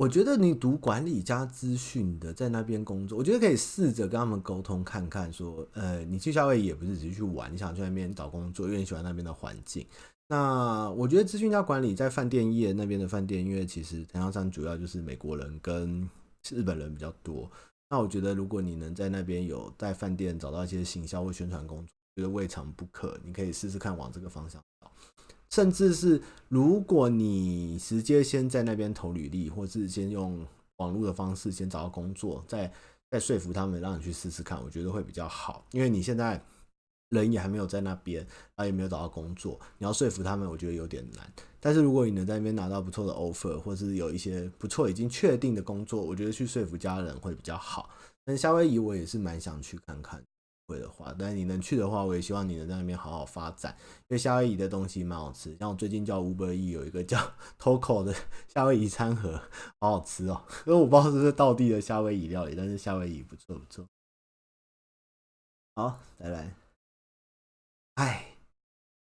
[0.00, 9.84] 我觉得你读管理加资讯的，在那边工作，我觉得可以试着跟他们沟通看看，说，呃，你去夏威夷也不是只是去玩，你想去那边找工作，因为你喜欢那边的环境。
[10.28, 16.08] 那我觉得资讯加管理在饭店业那边的饭店，因为其实檀香山主要就是美国人跟
[16.48, 17.50] 日本人比较多。
[17.90, 24.90] 那我觉得如果你能在那边有在饭店找到一些行销或宣传工作，觉得未尝不可，你可以试试看往这个方向找。
[25.48, 30.46] 甚至是如果你直接先在那边投履历，或是先用
[30.76, 32.70] 网络的方式先找到工作，再
[33.10, 35.64] 再说服他们让你去试试看，我觉得会比较好。
[35.72, 36.42] 因为你现在
[37.10, 41.32] 人也还没有在那边，啊也没有找到工作，你要说服他们，我觉得有点难。
[41.60, 47.90] 但是如果你能在那边拿到不错的 offer，或是有一些不错已经确定的工作，我觉得去说服家人会比较好。
[48.24, 50.22] 但夏威夷我也是蛮想去看看。
[50.70, 55.56] 会的话，但你能去的话，我也希望你能在那边好好发展，因为夏威夷的东西蛮好吃。
[55.56, 57.18] 像我最近叫 Uber E 有一个叫
[57.58, 58.14] Toco 的
[58.48, 59.40] 夏威夷餐盒，
[59.80, 60.42] 好好吃哦。
[60.68, 63.86] 因为我不知道是不是道地的夏威夷料理，但是夏威夷不错不错。
[65.74, 66.54] 好，再来。
[67.98, 68.24] 哎，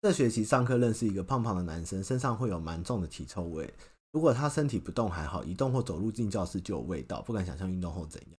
[0.02, 3.72] 这学期上课认识一个胖胖的男生，身上会有蛮重的体臭味。
[4.12, 8.32] 如果他身体不动还好，一动或走路进教室就有味道，不敢想象运动后怎样。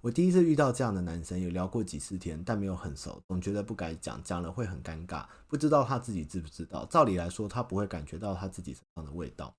[0.00, 5.26] 我第一次遇到这样的男生，有聊过几次天，但没有很熟，总觉得不敢讲，讲了会很尴尬。
[5.46, 6.86] 不知道他自己知不知道？
[6.86, 9.54] 照理来说，他不会感觉到他自己身上的味道。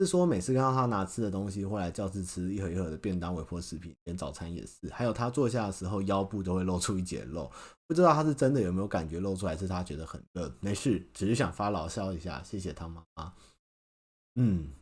[0.00, 4.88] 是说每次看到他拿吃的东西，会来教室吃一盒一盒的便当、微波食品，连早餐也是。
[4.90, 7.50] 还有他坐下的时候，腰部都会露出一截肉。
[7.86, 10.50] 不知道他是真的有没有感觉露出来，是他觉得很热。
[10.60, 12.42] 没事，只是想发牢骚一下。
[12.42, 13.34] 谢谢他妈妈。
[14.36, 14.72] 嗯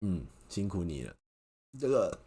[0.00, 1.14] 嗯，辛苦你了，
[1.78, 2.18] 这个。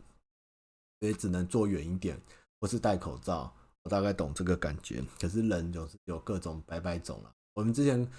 [1.02, 2.17] 所以只能坐远一点，
[2.62, 3.54] 或是戴口罩。
[3.82, 5.04] 我大概懂这个感觉。
[5.19, 7.32] 可是人就是有各种百百种了。
[7.54, 8.10] 我们之前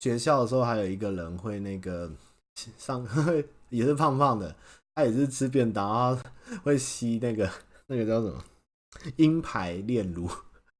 [0.00, 2.10] 学校的时候，还有一个人会那个
[2.78, 3.06] 上，
[3.70, 4.54] 也是胖胖的，
[4.94, 6.22] 他也是吃便当，然后
[6.62, 7.50] 会吸那个
[7.86, 8.42] 那个叫什么
[9.16, 10.28] 鹰牌炼乳，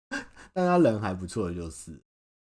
[0.53, 1.99] 但他人还不错，就是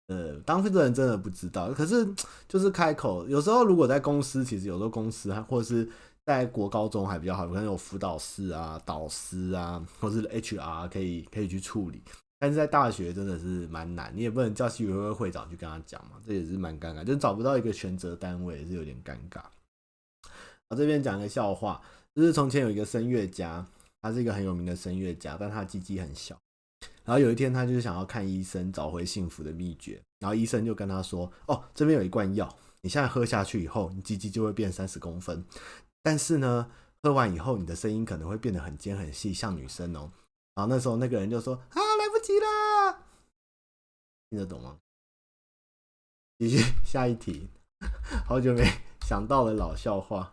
[0.08, 1.70] 呃，当时的人真的不知道。
[1.72, 2.06] 可是
[2.48, 5.88] 就是开口，有时候如果在公司，其实有时候公司或者是。
[6.24, 12.00] 在国高中还比较好，可能有辅导室啊、导师啊，或是 HR 可以可以去处理。
[12.42, 19.40] 但是在大学真的是蛮难，你也不能叫系委会会长去跟他讲嘛，这也是蛮尴尬，就找不到一个全责单位，也是有点尴尬。
[20.68, 21.80] 我这边讲一个笑话，
[22.16, 23.64] 就是从前有一个声乐家，
[24.00, 26.36] 他是一个很有名的声乐家，但他鸡鸡很小。
[27.04, 30.02] 然后有一天，他就是想要看医生，找回幸福的秘诀。
[30.18, 35.44] 然后医生就跟他说：“哦，这边有一罐药，你现在喝下去以后，你鸡鸡就会变三十公分。”
[36.02, 36.68] 但是呢，
[37.04, 40.10] 喝完以后，你的声音可能会变得很尖很细，像女生哦。
[40.56, 41.78] 然后那时候那个人就说：“啊，！”
[44.32, 44.78] 听得懂吗？
[46.38, 47.50] 继续下一题，
[48.24, 48.64] 好久没
[49.06, 50.32] 想到的老笑话。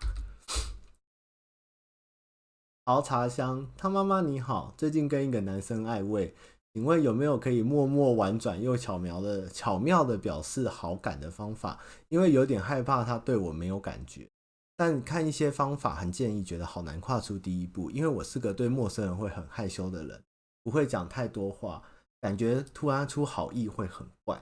[2.86, 6.34] 熬茶香，他妈妈你好，最近跟一个男生暧昧，
[6.74, 11.78] 请问有没有可以默默婉转又巧妙的巧妙的表示好感的方法？
[12.08, 14.30] 因为有点害怕他对我没有感觉，
[14.78, 20.24] 但看一些方法很建议，觉得好难跨出第一步，因为我是个对陌生人会很害羞的人，
[20.64, 21.84] 不会讲太多话，
[22.22, 24.42] 感觉突然出好意会很怪。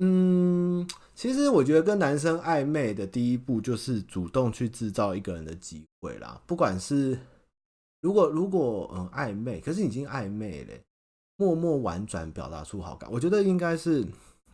[0.00, 7.18] 嗯，其实我觉得跟男生暧昧的第一步就是主动去制造一个人的机会啦，不管是。
[8.00, 10.72] 如果如果嗯暧昧，可是已经暧昧了，
[11.36, 14.06] 默默婉转表达出好感，我觉得应该是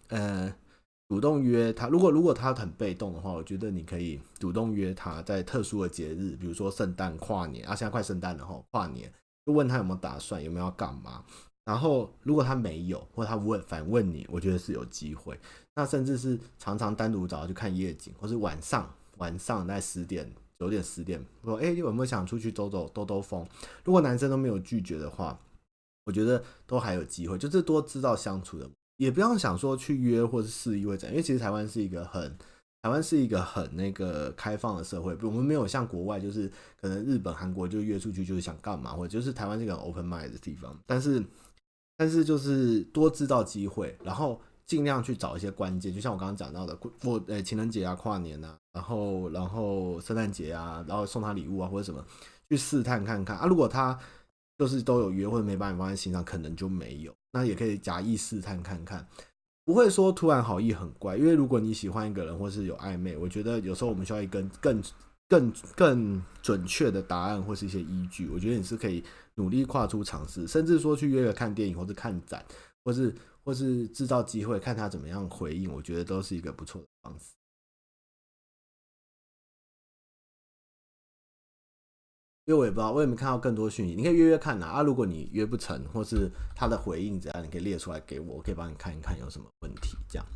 [0.09, 0.51] 呃
[1.11, 1.89] 主动约他。
[1.89, 9.13] 如果如果他很被动的话，我觉得你可以主动约他在特殊的节日，比如说圣诞、跨年啊，现在快圣诞了哈，跨年
[9.45, 11.23] 就问他有没有打算，有没有要干嘛。
[11.65, 15.39] 然后如果他没有，或他问反问你，我觉得是有机会。
[15.77, 20.31] 那甚至是常常单独找他去看夜景，或是晚上晚上在十点。
[20.57, 23.45] 九点十点，说哎，有没有想出去走走兜兜风？
[23.85, 25.39] 如果男生都没有拒绝的话，
[26.07, 32.39] 我觉得都还有机会，就是多知道相处的，也不要想说去约或是示意会怎样，因为其实台湾是一个很
[32.83, 36.51] 台湾是一个很那个开放的社会，我们没有像国外，就是
[36.81, 41.23] 可能日本、韩国就约出去就是想干嘛，或者就是台湾是个 open mind 的地方，但是
[41.97, 44.41] 但是就是多知道机会，然后。
[44.67, 52.03] 尽量去找一些关键，就像我刚刚讲到的，过呃情人节啊、跨年啊，然后然后圣诞节啊，然后送他礼物啊或者什么，
[52.49, 53.47] 去试探看看啊。
[53.47, 53.97] 如果他
[54.57, 57.13] 就是都有约或者没把你放在心上，可能就没有。
[57.33, 59.07] 那也可以假意试探看看，
[59.67, 61.19] 不会说突然好意很怪。
[61.19, 64.83] 因为如果你喜欢一个人或是有暧昧，我觉得有时候我们需要一根更
[65.29, 68.29] 更更准确的答案或是一些依据。
[68.29, 72.45] 我觉得你是可以努力跨出尝试，甚至说去约个看电影或者看展，
[72.85, 73.15] 或是。
[73.47, 77.35] 或是制造机会，看他怎么样回应，我觉得都是一个不错的方式。
[82.47, 84.65] 因为我也不知道，我也没看到更多讯息，你可以约约看呐。
[84.65, 89.95] 啊，如果你约不成，或是他的回应怎样，你可以列出来给我，我可以帮你看一看有什么问题。
[90.09, 90.27] 这样，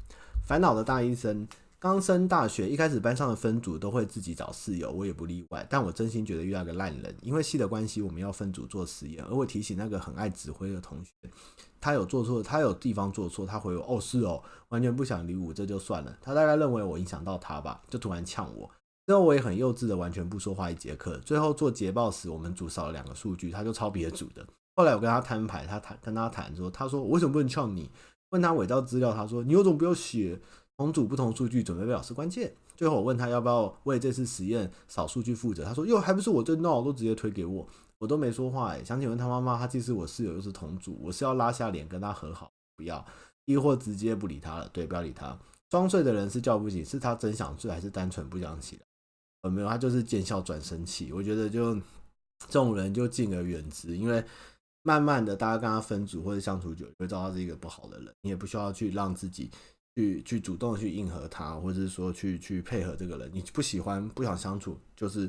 [0.46, 1.48] 烦恼的大医生。
[1.80, 5.64] 刚升大学，一开始班上的分组都会自己找室友，我也不例外。
[5.70, 9.24] 但我真心觉得遇到个烂人，因为系的关系，我们要分组做实验。
[9.24, 11.12] 而我提醒那个很爱指挥的同学，
[11.80, 16.18] 他有做错，他有地方做错，他回我哦是哦，完全不想理我，这就算了。
[16.20, 18.68] 他大概认为我影响到他吧，就突然呛我。
[19.06, 21.16] 之后我也很幼稚的完全不说话一节课。
[21.18, 24.44] 最后做捷报时，我们组少了两个数据，他就抄别组的。
[24.74, 27.88] 后来我跟他摊牌，他谈跟他谈说，他说我为什么不能呛你？
[28.30, 30.40] 问他伪造资料，他说你有种不要写。
[30.78, 32.54] 同组不同数据，准备被老师关切。
[32.76, 43.04] 最后我问他要不要为这次实验扫数据负责，他说：“哟，还不是我最闹，都直接推给我，我都没说话。”哎，想请问他妈妈，他既是我室友又是同组，我是要拉下脸跟他和好，不要，
[43.46, 44.68] 亦或直接不理他了？
[44.72, 45.36] 对，不要理他。
[45.68, 48.82] 装睡的人是叫不醒，是他真想睡，还是单纯不想起来？
[49.42, 51.12] 呃，没有，他就是见笑转生气。
[51.12, 54.24] 我觉得就这种人就敬而远之，因为
[54.84, 58.14] 慢慢的大家跟他分组或者相处久，会知道他是一个不好的人。
[58.22, 59.50] 你也不需要去让自己。
[59.98, 65.28] 去去主动去应和他，或者是说去去配合这个人，你不喜欢不想相处，就是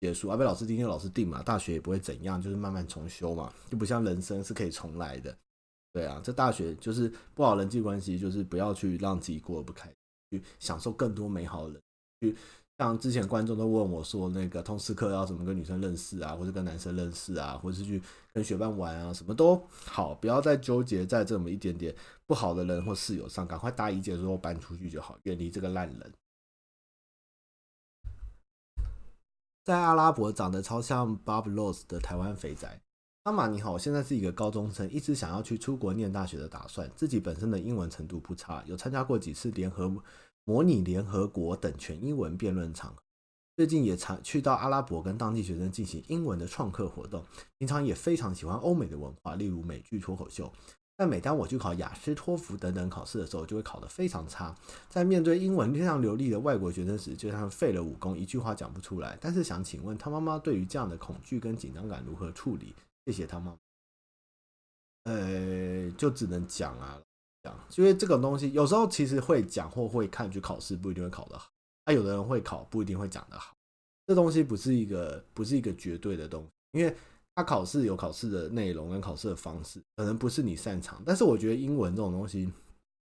[0.00, 0.36] 结束啊。
[0.36, 5.38] 被老师今天老师定嘛，大学也不会怎样，就是慢慢重修嘛，就不像人生是可以重来的。
[5.92, 11.80] 对啊，这大学就是不好人际关系，就是不要去让自己过得不开心，去享受更多美好的
[12.18, 12.34] 人，
[12.78, 18.00] 像之前观众都问我说，那个通识课要怎么跟女生认识啊，或者跟男生认识啊，或者是去
[18.32, 21.92] 跟学伴玩啊，什么都好，不要再纠结在这么一点点
[22.24, 26.12] 不好的人或室友上，赶快大一结束后搬出去就好，远离这个烂人。
[29.64, 32.80] 在阿拉伯长得超像 Bob Ross 的台湾肥宅，
[33.24, 39.92] 阿玛你好，我现在是一个高中生，一直想要去出国念大学的打算，自己本身的英文程度不差，有参加过几次联合。
[40.48, 42.96] 模拟联合国等全英文辩论场，
[43.54, 47.22] 最近也常去到阿拉伯跟当地学生进行英文的创客活动。
[47.58, 50.50] 平常也非常喜欢欧美的文化，例如美剧脱口秀。
[50.96, 54.56] 但每当我去考雅思、托福等等考试的时候，就会考得非常差。
[54.88, 59.18] 在面对英文非常流利的外国学生时，就像废了武功，一句话讲不出来。
[59.20, 62.74] 但是想请问他妈妈，对于这样的恐惧跟紧张感如何处理？
[63.04, 63.54] 谢谢他妈。
[65.04, 66.98] 呃，就只能讲啊。
[67.76, 71.48] 因为这个东西有时候其实会讲或会看去考试，不一定会考得好。
[71.84, 73.54] 啊，有的人会考，不一定会讲得好。
[74.06, 76.94] 这东西不是一个不是一个绝对的东西，因为
[77.34, 81.02] 他考试有考试的内容跟考试的方式，可能不是你擅长。
[81.06, 82.52] 但是我觉得英文这种东西，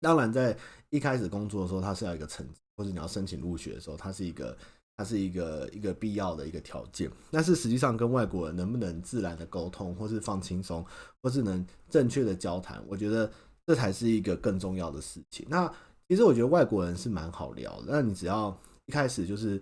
[0.02, 0.58] 当然在
[0.90, 4.58] 一开始工作的时候，它是要一个成绩，或者你要申请入学的时候，它是一个
[4.98, 7.12] 它是一个一个必要的一个条件。
[7.32, 10.86] 但是实际上跟外国人能不能自然的沟通，或是放轻松，
[11.22, 13.32] 或是能正确的交谈，我觉得
[13.66, 15.46] 这才是一个更重要的事情。
[15.50, 15.72] 那
[16.08, 18.56] 其实我觉得外国人是蛮好聊的，那你只要
[18.86, 19.60] 一开始就是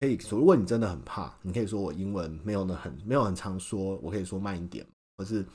[0.00, 5.46] 可以说，如果你真的很怕，你可以说我英文没有那很没有很常说，我可以说慢一点，或是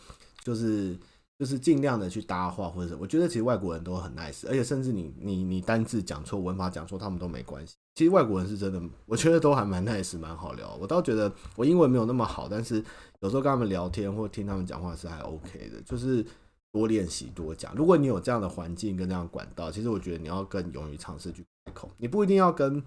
[0.43, 0.97] 就是
[1.37, 7.75] 就是尽量的去搭话，或者是我觉得其实外国人都很 nice，而且甚至你你你单字讲错，文法讲错，他们都没关系。
[7.93, 10.75] 其实外国人是真的，我觉得都还蛮 nice，蛮好聊。
[10.81, 12.83] 我倒觉得我英文没有那么好，但是
[13.19, 16.25] 有时候跟他们聊天或听他们讲话是还 OK 的，就是。
[16.71, 17.73] 多练习多讲。
[17.75, 21.89] 如果你有这样的环境跟这样管道，其实我觉得你要更勇于尝试去开口。
[21.97, 22.83] 你不一定要跟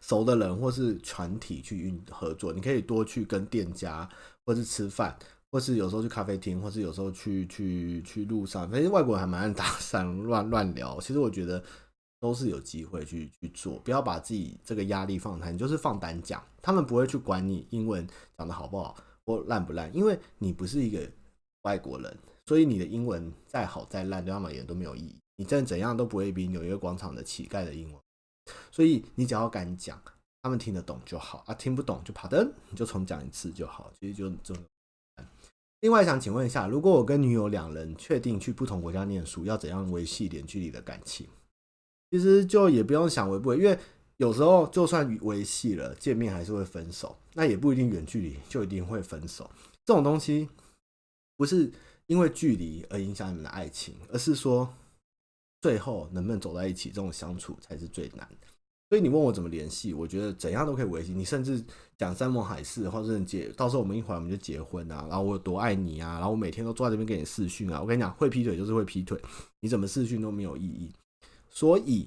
[0.00, 4.08] 熟的人或是团体去运合作，你可以多去跟店家，
[4.44, 5.16] 或是吃饭，
[5.50, 8.70] 或是有时候去咖啡厅，或是有时候去去去路上。
[8.70, 11.00] 反正外国人还蛮爱搭讪、 乱乱聊。
[11.00, 11.62] 其实我觉得
[12.20, 21.10] 都是有机会去去做，不要把自己这个压力放太，你就是放胆讲，他们不会去管你英文讲的好不好或烂不烂，因为你不是一个
[21.62, 22.14] 外国人。
[22.52, 25.16] 所以你的英文再好再烂，对他们而言都没有意义。
[25.36, 27.98] 你真的怎样都不会比纽约广场的乞丐的英文。
[28.70, 29.98] 所以你只要敢讲，
[30.42, 33.90] 他们听得懂就好啊，听不懂就跑的，你就重讲一次就好。
[33.98, 34.60] 其实就这么。
[35.80, 41.26] 另外想请问一下，如果我跟女友两人确定去不同国家念书，要怎样维系远距离的感情？
[42.10, 43.78] 其实就也不用想维不维，因为
[44.18, 47.16] 有时候就算维系了，见面还是会分手。
[47.32, 49.50] 那也不一定远距离就一定会分手。
[49.86, 50.50] 这种东西
[51.38, 51.72] 不是。
[52.12, 54.68] 因为距离而影响你们的爱情，而是说
[55.62, 58.28] 最后能不能走在一起，这种相处才是最难。
[58.90, 61.14] 所以你问我怎么联系，我觉得怎样都可以维系。
[61.14, 61.64] 你甚至
[61.96, 67.80] 讲山盟海誓，或者你结，到时候我们一会儿我们就结婚啊，然后我有多爱你啊，然后我每天都坐在这边给你视讯啊。
[67.80, 69.18] 我跟你讲，会劈腿就是会劈腿，
[69.60, 70.92] 你怎么视讯都没有意义。
[71.48, 72.06] 所以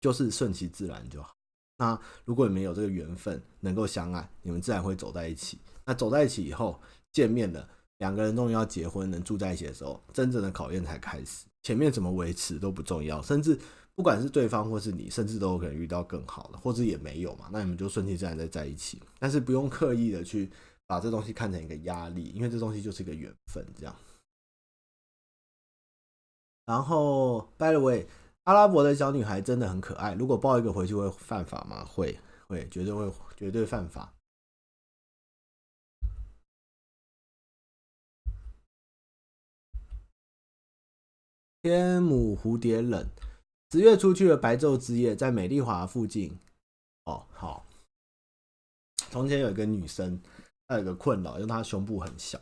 [0.00, 1.34] 就是顺其自然就好。
[1.76, 5.58] 那如果你们有这个缘分能够相爱，你们自然会走在一起。
[5.84, 6.80] 那走在一起以后
[7.12, 7.68] 见面了。
[8.00, 11.46] 两个人终于要结婚，能住在一起的时候，真正的考验才开始。
[11.62, 13.58] 前面怎么维持都不重要，甚至
[13.94, 17.50] 不管是对方或是你，甚至都有可能遇到更好的，或者也没有嘛。
[17.52, 20.50] 那你们就顺其自然的在一起，但是不用刻意的去
[20.86, 23.94] 把这东西看成一个压力，因为这东西就是一个缘分这样。
[26.64, 28.06] 然后，by the way，
[28.44, 30.14] 阿拉伯的小女孩真的很可爱。
[30.14, 31.84] 如果抱一个回去会犯法吗？
[31.84, 34.14] 会，会，绝对会，绝对犯法。
[41.62, 43.06] 天母蝴蝶冷，
[43.70, 46.38] 十月出去了白昼之夜，在美丽华附近。
[47.04, 47.66] 哦，好。
[49.10, 50.18] 从前有一个女生，
[50.66, 52.40] 她有个困扰，因为她胸部很小，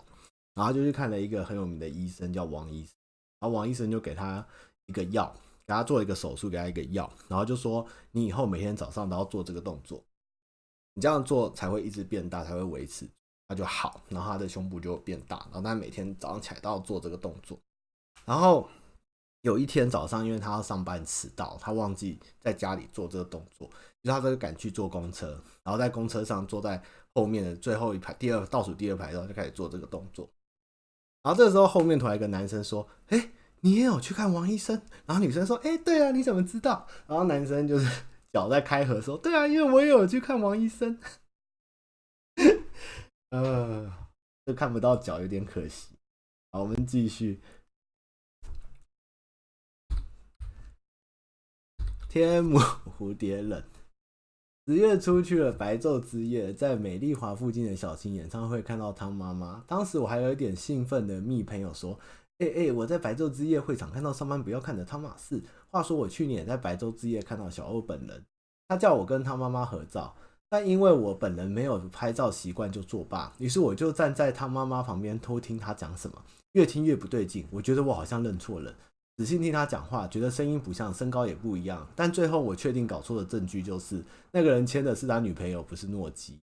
[0.54, 2.94] 然后就去看了一个很有名的医生，叫王医生。
[3.40, 4.46] 然后王医生就给她
[4.86, 5.34] 一个药，
[5.66, 10.00] 给她做一个手术，给她一个药，然后就说：“你以后每天早上都要做这个动作，
[10.94, 13.04] 你这样做才会一直变大，才会维持。”
[13.50, 17.58] 那就好，然后她的胸部就变大，然后她每天早上起来都要做这个动作，
[18.24, 18.68] 然后。
[19.42, 23.68] 有一天早上，因为他要上班迟到，他忘记在家里做这个动作，
[24.02, 26.82] 于是他就赶去坐公车，然后在公车上坐在
[27.14, 30.28] 后面的最后一排，第二倒数第二排，然后就开始做这个动作。
[31.22, 33.30] 然后这时候，后面突然一个男生说：“哎，
[33.60, 40.98] 你也有去看王医生？”然后女生说：“哎，对啊，你怎么知道？”然后男生就是 脚在开合说：“对啊，因为我也有去看王医生。”
[43.30, 43.92] 呃，
[44.46, 45.88] 这看不到脚有点可惜。
[46.52, 47.40] 好，我们继续。
[52.08, 52.58] 天母
[52.98, 53.62] 蝴蝶冷，
[54.66, 59.62] 十月出去了白昼之夜，在美丽华附近的小型演唱会看到汤妈妈。
[59.66, 62.00] 当时我还有一点兴奋的密朋友说
[62.40, 68.24] ：“哎、欸、哎、我在白昼之夜会场看到上班不要看的汤马士。”话说我去年也在白昼之夜看到小欧本人，
[68.68, 70.16] 他叫我跟他妈妈合照，
[70.48, 78.74] 但因为我本人没有拍照习惯就作罢，于是我就站在他妈妈旁边偷听他讲什么，越听越不对劲，我觉得我好像认错人。
[79.18, 81.84] 仔细听他讲话，觉得声音不像，身高也不一样。
[81.96, 86.38] 但最后我确定搞错的证据就是，那个人牵的是他女朋友，不是诺基。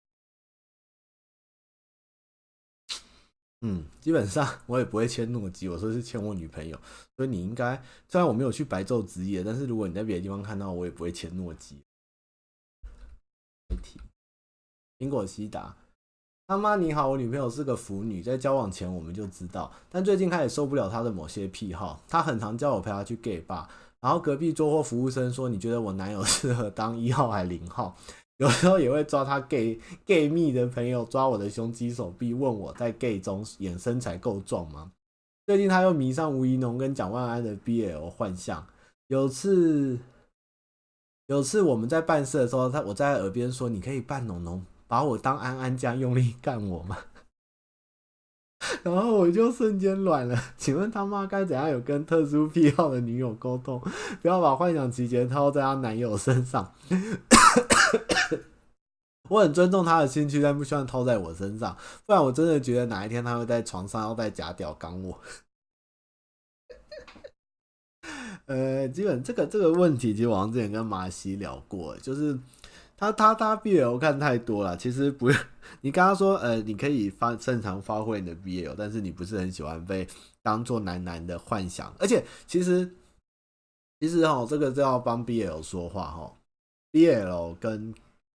[3.61, 6.77] 嗯，基本上我也不会牵诺基，我说是牵我女朋友。
[7.15, 11.81] 所以你应该，虽然我没有去白昼之夜，但是如果你在别的地方看到，我也不会牵诺基。
[14.99, 15.77] 苹果西打。
[16.47, 21.99] 他妈你好，我女朋友是个腐女，在交往前我们就知道，但最近开始受不了她的某些癖好。
[22.07, 23.67] 她很常叫我陪她去 gay 吧
[23.99, 27.95] 然后隔壁桌或服务生说：“你觉得我男友 适合当一号还是零号？”
[28.37, 34.91] 有时候也会抓他 gay gay 蜜的朋友抓我的胸肌手臂，问我在 gay 中演身材够壮吗？
[35.47, 38.63] 最近他又迷上吴怡农跟蒋万安的 BL 幻象，
[39.07, 39.97] 有次
[41.25, 46.97] 有次我们在办事的时候，他我在耳边说：“你可以扮农农，把我当安安这样用力干我吗？”
[48.83, 50.35] 然后我就瞬间软了。
[50.57, 53.79] 请问他妈该怎样有跟特殊癖好的女友沟通，
[54.21, 56.73] 不要把幻想情节套在她男友身上？
[59.29, 61.75] 我很尊重他的兴趣，但不希望套在我身上，
[62.05, 65.19] 不然我真的觉得哪一天他会在床上要带假屌刚我。
[68.45, 72.37] 呃，基本这个这个问题，其实我好像之前跟马西聊过，就是
[72.97, 75.37] 他他他 BL 看太多了，其实不用。
[75.81, 80.07] 你刚刚说，呃，你可以发正常发挥你的 BL，但是你不是很喜欢被
[80.41, 82.95] 当做男男的幻想，而且其实
[83.99, 86.37] 其实哈，这个就要帮 BL 说话哈
[86.93, 87.93] ，BL 跟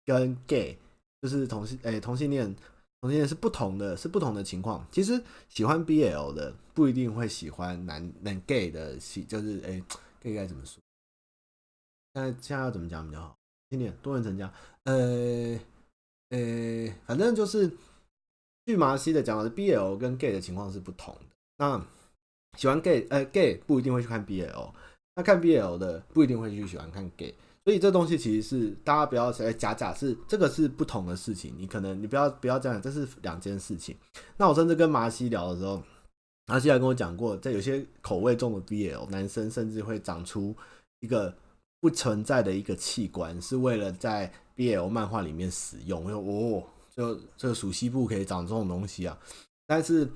[0.04, 0.78] 跟 gay
[1.20, 2.54] 就是同性诶、同性恋
[3.02, 4.86] 同性恋是不同的，是不同的情况。
[4.90, 9.84] 其实喜欢 BL 的不一定会喜欢男男 gay 的喜，就是诶、欸、
[10.20, 10.80] gay 该怎么说？
[12.14, 13.35] 现在现在要怎么讲比较好？
[13.68, 14.52] 同性恋多元成家，
[14.84, 15.58] 呃
[16.30, 17.70] 呃，反正就是
[18.64, 21.20] 据麻西的讲法是 BL 跟 gay 的情况是不同的。
[21.58, 21.84] 那
[22.56, 24.72] 喜欢 gay 呃 gay 不一定会去看 BL，
[25.14, 27.34] 那看 BL 的不一定会去喜欢看 gay。
[27.64, 33.96] 所以这东西其实是大家不要哎假假是这个是不同的事情，你可能你不要不要这样，这是两件事情。
[34.36, 35.82] 那我甚至跟麻西聊的时候，
[36.46, 40.54] 麻西还跟我讲过，在有些口味重的 BL，男生甚至会长出
[41.00, 41.36] 一个
[41.86, 46.02] 不存在的一个器官，是为了在 BL 漫画里面使用。
[46.02, 46.64] 我说哦，
[46.96, 49.16] 就这个属西部可以长这种东西啊，
[49.66, 50.10] 但是。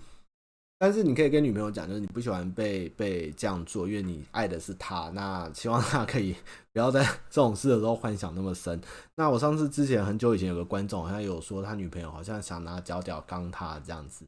[0.83, 5.11] 但是你可以跟女朋友讲，就是你不喜欢被被这样做，因为你爱的是她。
[5.11, 6.35] 那希望她可以
[6.73, 8.81] 不要在这种事的时候幻想那么深。
[9.15, 14.25] 那我上次之前很久以前有个观众好像有说，他女朋友好像想拿脚屌刚他这样子。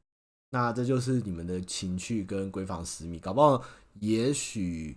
[0.51, 3.65] 那这就是你们的情趣跟闺房私密，搞不好
[4.01, 4.95] 也许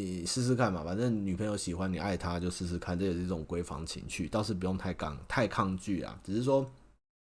[0.00, 0.84] 你试试看嘛。
[0.84, 6.18] 反正女朋友喜欢你爱她，就试试看，这也是一种闺房情趣，倒是不用太抗太抗拒啊。
[6.22, 6.70] 只是说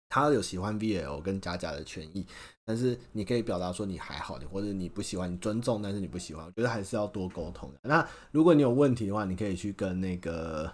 [0.10, 2.26] 他有喜欢 BL 跟假假的权益。
[2.66, 7.80] 但是你可以表达说你还好，你或者你不喜欢，你尊重，但是你不喜欢，我觉得还是要多沟通的。
[7.84, 10.70] 那如果你有问题的话，你可以去跟那个，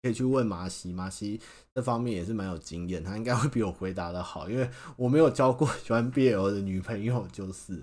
[0.00, 1.38] 可以去问麻西，麻西
[1.74, 7.82] 这方面也是蛮有经验，他应该会比我回答的好，因为我没有交过喜欢 BL 的女朋友，就是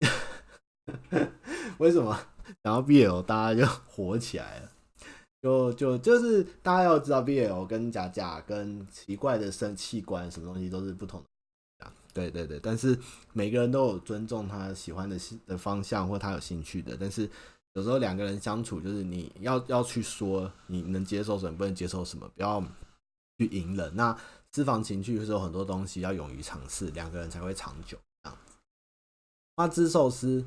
[1.80, 2.16] 为什么
[2.62, 4.70] 然后 BL 大家就火起来了？
[5.42, 11.90] 就就就是大家要知道 BL 跟假假跟奇怪的生器官什么东西都是不同的。
[12.12, 12.98] 对对对，但是
[13.32, 15.16] 每个人都有尊重他喜欢的
[15.46, 17.30] 的方向或他有兴趣的，但是
[17.72, 22.62] 有时候两个人相处，就是你要要去说你能接受什么，不能接受什么，不要
[23.38, 23.94] 去隐忍。
[23.94, 24.14] 那
[24.52, 27.96] 私房情趣是有很多东西要勇于尝试，两个人才会长久。
[28.24, 28.52] 这样子，
[29.56, 30.44] 花枝寿司，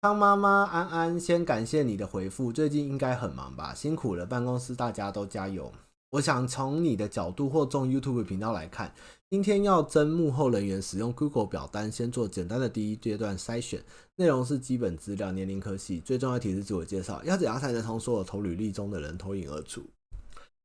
[0.00, 3.74] 汤妈妈安安，先感谢你的回复，最近应该很忙吧？
[3.74, 5.72] 辛苦了，办公室大家都加油。
[6.10, 8.94] 我想从你的角度或从 YouTube 频道来看，
[9.28, 13.82] 今天要征幕后人员，使用 Google 表单先做简单的第一阶段筛选，
[14.14, 19.82] 内容是基本资料、年龄、科系，最重要的提示自我介绍，要怎样才能从所有投履历中的人脱颖而出？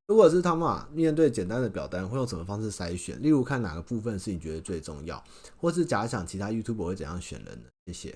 [0.06, 3.20] 如果是他们啊，面对简单的表单，会用什么方式筛选？
[3.20, 5.24] 例如看哪个部分是你觉得最重要，
[5.58, 7.70] 或是假想其他 YouTube 会怎样选人呢？
[7.88, 8.16] 谢谢。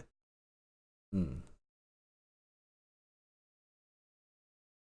[1.12, 1.42] 嗯。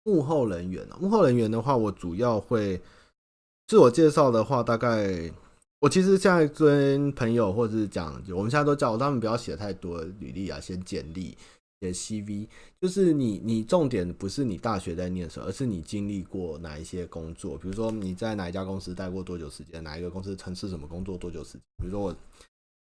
[0.07, 2.79] 幕后人员啊，幕后人员的话，我主要会
[3.67, 5.33] 自我介绍的话，大概
[5.81, 11.35] 我其实现在跟朋友或者是讲，我们现在都叫我他们不要写太多履历啊，先简历
[11.81, 12.47] 写 CV，
[12.83, 22.17] 就是你你重点不是你大学在念什么，而是你经历过哪一些工作，比如说你在哪一家公司待过多久时间，哪一个公司从事什么工作多久时间，比如说我。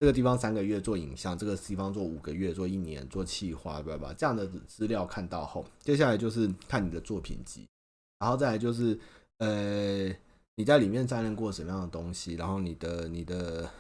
[0.02, 4.12] 这个地方三个月做影像，这个地方做五个月，做一年做企划，对吧？
[4.18, 7.68] 这样的资料看到后，接下来就是看你的作品集，
[8.18, 8.98] 然后再来就是，
[9.38, 10.06] 呃，
[10.56, 13.70] 你在里面担任过什么样的东西，然后你的你的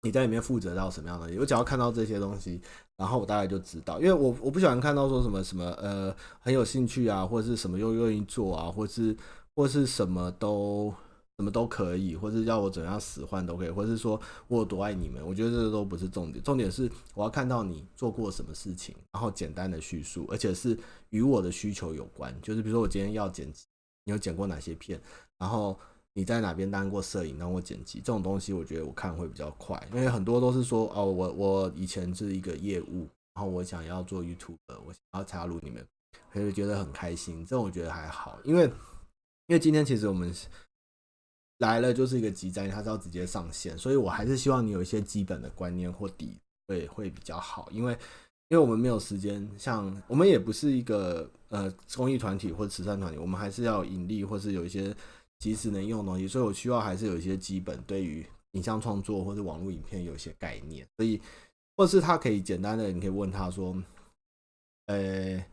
[0.00, 2.58] 你在里面负责到什么样的，我只要看到这些东西，
[2.96, 9.14] 然后我大概就知道，因为我我不喜欢看到说什么什么呃很有兴趣啊，或者是什么又愿意做啊，或是
[9.54, 10.94] 或是什么都。
[11.38, 16.40] 什么都可以，或是要我怎样使唤都可以，或是说我有多爱你们，我觉得这都不是重点。
[16.44, 20.78] 重点是我要看到你做过什么事情，然后简单的叙述，而且是
[21.10, 22.32] 与我的需求有关。
[22.40, 23.64] 就是比如说我今天要剪辑，
[24.04, 25.00] 你有剪过哪些片？
[25.36, 25.76] 然后
[26.12, 27.98] 你在哪边当过摄影，当过剪辑？
[27.98, 35.84] 这种东西我觉得我看会比较快，因为很多都是说哦，我我以前是一个业务，然后我想要做 YouTube，我想要加入你们，
[36.32, 37.44] 所以觉得很开心。
[37.44, 38.66] 这种我觉得还好，因为
[39.48, 40.32] 因为今天其实我们。
[41.58, 46.36] 来了就是一个集灾，他是要直接上线，所以我还是希望你有一些基本的观念或底
[46.66, 47.92] 会会比较好，因为
[48.48, 54.94] 因为我们没有时间，像我们也不是一个呃公益团体或慈善团体，我们还是要盈利或是有一些
[55.38, 61.20] 即时能用的东西，所以我需要还是有一些基本对于影像创作或者网络影片有一些概念，所以
[61.76, 63.80] 或是他可以简单的，你可以问他说，
[64.86, 65.44] 呃，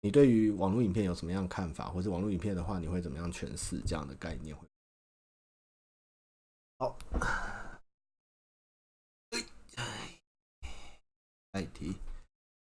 [0.00, 4.56] 你对于网络影片有什么样的看法，或者网络影片的话，你会怎么样诠释这样的概念？
[6.80, 6.96] 好，
[11.52, 11.96] 下一题。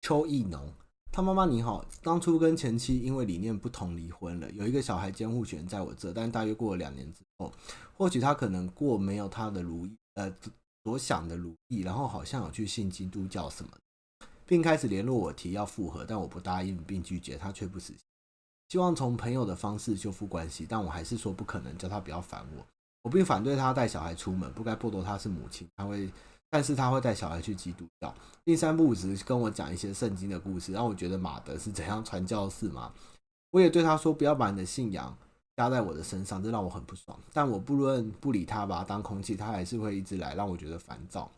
[0.02, 0.74] 邱义农，
[1.12, 7.52] 他妈妈你好，当初跟前妻因为理念不同离婚了，有一个小孩监护权在我这，但大约过了两年之后，
[7.98, 10.34] 或许他可能过没有他的如意，呃，
[10.86, 13.72] 所想的如意，然后好像有去信基督教什么，
[14.46, 18.00] 并开始联络我提要复合，但我不答应并拒绝，他却不死心，
[18.70, 22.66] 希望从朋友的方式修复关系，但我还是说不可能，叫他不要烦我，
[23.08, 26.12] 我并反对他带小孩出门，不该剥夺他是母亲，他会。
[26.50, 28.14] 但是他会带小孩去基督教，
[28.46, 32.94] 第三步只是跟我讲一些圣经的故事，让我觉得马德是怎样传教士嘛。
[33.52, 35.16] 我也对他说不要把你的信仰
[35.58, 37.20] 加在我的身上，这让我很不爽。
[37.34, 41.30] 但我不论不理他，把他当空气，他还是会一直来，让我觉得烦躁。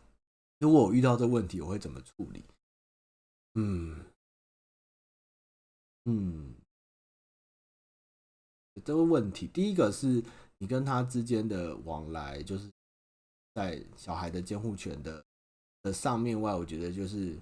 [0.60, 2.44] 如果我遇到这问题，我会怎么处理？
[3.54, 4.04] 嗯
[6.04, 6.54] 嗯，
[8.84, 10.22] 这个问题，第一个是
[10.60, 12.70] 你跟他之间的往来，就是。
[13.52, 15.22] 在小孩的监护权的
[15.82, 17.36] 的上面外，我觉得就是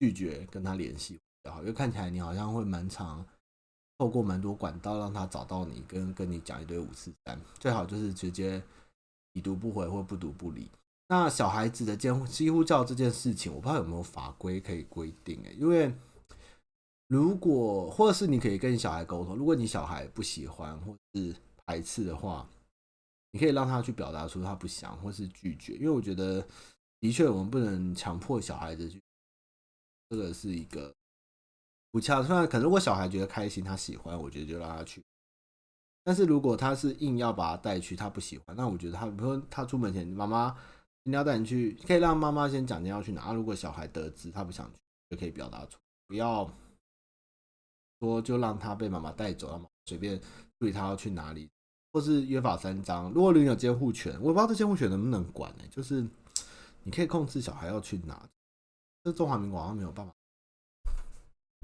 [0.00, 3.24] 拒绝跟他联系比较好，因为看起来你好像会蛮常
[3.98, 8.60] 透过蛮多管道让他找到你，跟跟你讲一堆五四三，最好就是直接
[9.34, 10.70] 已读不回或不读不理。
[11.08, 15.94] 那小孩子的监护几乎叫这件事情，我不知道有没有法规可以规定诶，因为
[17.08, 21.36] 如果或者是你可以跟小孩沟通，如果你小孩不喜欢或是
[21.66, 22.48] 排斥的话。
[23.30, 26.40] 你可以让他去表达出他不想或是拒绝，因为我觉得
[27.00, 29.02] 的确我们不能强迫小孩子去，
[30.08, 30.94] 这个是一个
[31.90, 32.46] 不恰当。
[32.46, 35.02] 可能如果小孩觉得开心，他喜欢，我觉得就让他去。
[36.04, 40.56] 但是如果他是硬要把他带去，他不喜欢，那我觉得他比如说他出门前，妈妈
[41.02, 43.32] 一定要带你去，可以让妈妈先讲你要去哪。
[43.32, 44.78] 如果小孩得知他不想去，
[45.10, 46.48] 就可以表达出，不要
[47.98, 50.20] 说就让他被妈妈带走，随便
[50.60, 51.50] 注意他要去哪里。
[51.94, 56.04] 或是约法三章，如果你有监护权，我不知道这监护权能不能管呢、就是
[56.82, 58.28] 你可以控制小孩要去哪，
[59.04, 60.12] 这中华民国好像没有办法。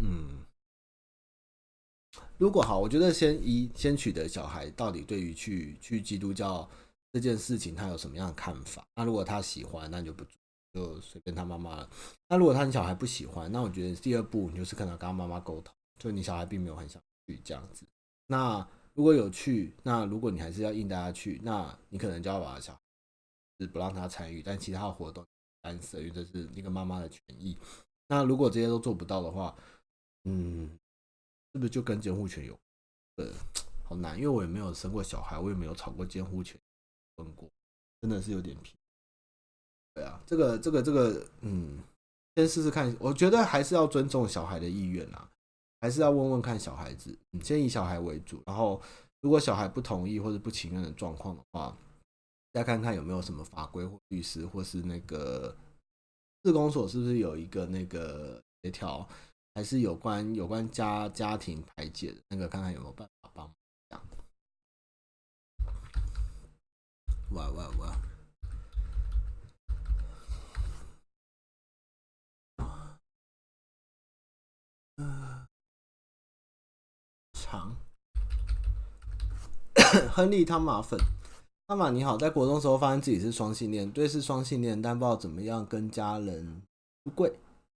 [0.04, 0.46] 嗯，
[2.38, 6.70] 如果好，我觉得先一先取得小孩到底对于去去基督教
[7.12, 8.86] 这件事情他有什么样的看法。
[8.94, 10.24] 那如果他喜欢，那就不
[10.72, 11.90] 就随便他妈妈了。
[12.28, 17.84] 那如果他小孩不喜欢，那我觉得第二步你就是可能跟他妈妈沟通，就你小孩并没有很想去这样子。
[18.28, 18.64] 那
[18.94, 22.80] 如果有去，那如果你还是要硬带他去，那你可能就要把他小孩
[23.58, 25.24] 是不让他参与，但其他的活动
[25.62, 27.56] 干涉，因为这是那个妈妈的权益。
[28.08, 29.56] 那如果这些都做不到的话，
[30.24, 30.68] 嗯，
[31.52, 32.58] 是不是就跟监护权有？
[33.16, 33.32] 呃，
[33.84, 36.60] 好难，因为我也没有生过小孩，我也没有吵过监护权，
[37.16, 37.48] 分过，
[38.00, 38.74] 真的是有点皮。
[39.94, 41.78] 对啊，这个这个这个，嗯，
[42.36, 42.96] 先试试看。
[42.98, 45.30] 我觉得还是要尊重小孩的意愿啊。
[45.80, 48.80] 还是要问问看小孩子，先以小孩为主，然后
[49.20, 51.76] 如果小孩不同意或者不情愿的状况的话，
[52.52, 55.56] 再看看有没有什么法规或律师或是那个
[56.44, 59.08] 社工所是不是有一个那个协调，
[59.54, 63.54] 还是有关有关家家庭排解的那个，看看有没有办法帮忙。
[67.32, 67.96] 哇哇哇！
[80.12, 80.96] 亨利汤马粉，
[81.66, 86.62] 汤马你好，在国中时候发现自己是双性恋，对是双性恋，但不知道怎么样跟家人
[87.04, 87.32] 出柜，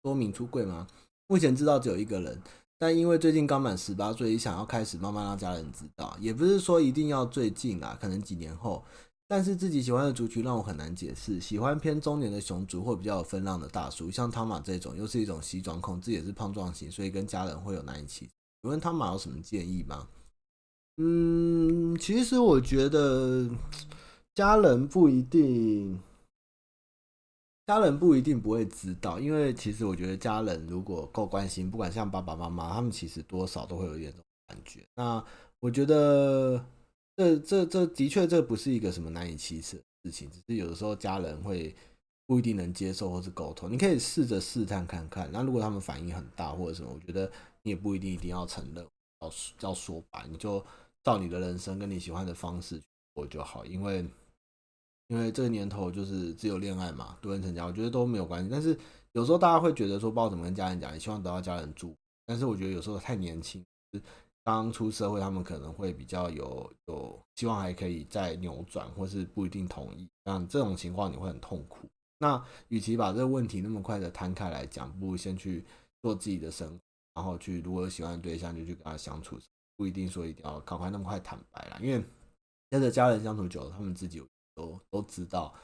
[0.03, 0.87] 说明出柜吗？
[1.29, 2.43] 目前知道只有一个人，
[2.79, 8.85] 但因为最近刚满十八岁，想要开始慢慢让家人知道，也不是说一定要最近啊，可能几年后。
[9.29, 18.29] 但是自己喜欢的族群让我很难解释，喜欢偏中年的熊族或比较有分量的大叔，像汤马这种又是一种西装控，自己也是胖壮型，所以跟家人会有难以启。
[18.63, 20.09] 你问汤马有什么建议吗？
[20.99, 23.49] 嗯，其实我觉得
[24.35, 25.99] 家人不一定，
[27.67, 34.87] 家人不一定不会知道，因为其实我觉得家人如果够关心，不管像爸爸妈妈，他们其实多少都会有一点这种感觉。
[34.95, 35.25] 那
[35.61, 36.63] 我觉得
[37.17, 41.75] 这这这的确这不是一个什么难以启齿的事情，只是有的时候家人会
[42.27, 43.73] 不一定能接受或是沟通。
[43.73, 47.31] 你可以试着试探看看，那如果他们反应很大或者什么，我觉得
[47.63, 48.87] 你也不一定一定要承认，
[49.21, 50.65] 要要说白，你就。
[51.03, 52.79] 照你的人生跟你喜欢的方式
[53.15, 54.07] 过就好，因为
[55.07, 58.51] 因为这个年头就是只有恋爱嘛，多人成家，我觉得都没有关系。
[58.53, 58.79] 但是
[59.13, 61.97] 有时候大家会觉得说，不知道怎么跟家人讲，也希望得到家人住。
[62.27, 64.05] 但是我觉得有时候太年轻，就是
[64.45, 70.07] 刚出社会，他们可能会比较有有希望，还可以再扭转，或是不一定同意。
[70.27, 71.89] 像这种情况，你会很痛苦。
[72.19, 75.65] 那与其把这个问题那么快的摊开来讲，不如先去
[76.03, 76.79] 做自己的生，
[77.21, 79.39] 然后去如果喜欢的对象，就去跟他相处，
[79.77, 81.79] 不一定说一定要赶快那么快坦白啦。
[81.83, 82.03] 因为
[82.71, 84.23] 跟着家人相处久了，他们自己
[84.55, 85.55] 都都知道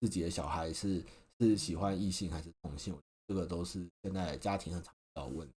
[0.00, 1.04] 自己的小孩是
[1.40, 2.96] 是喜欢异性还是同性，
[3.26, 5.48] 这个都是现在家庭很常要问。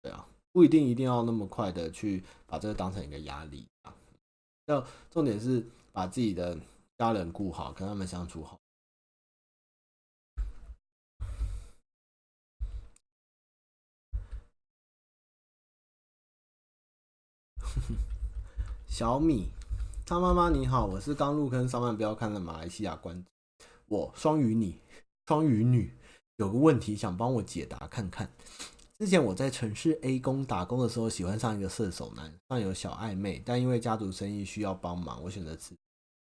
[0.00, 3.94] 对啊，不一定一定要那么快的去把这个当成一个压力啊。
[4.64, 6.58] 要重点是把自己的
[6.96, 8.58] 家人顾好，跟他们相处好。
[18.86, 19.48] 小米，
[20.06, 24.78] 张妈妈你好，我是刚入坑上万标看的马来西亚观众，我双鱼女
[25.26, 25.92] 双鱼女
[26.36, 28.30] 有个问题想帮我解答看看。
[28.98, 35.74] 之前我在城市 A 工打工的时候，喜欢上一个射手男，上有小暧昧，但因为家族生意需要帮忙，我选择辞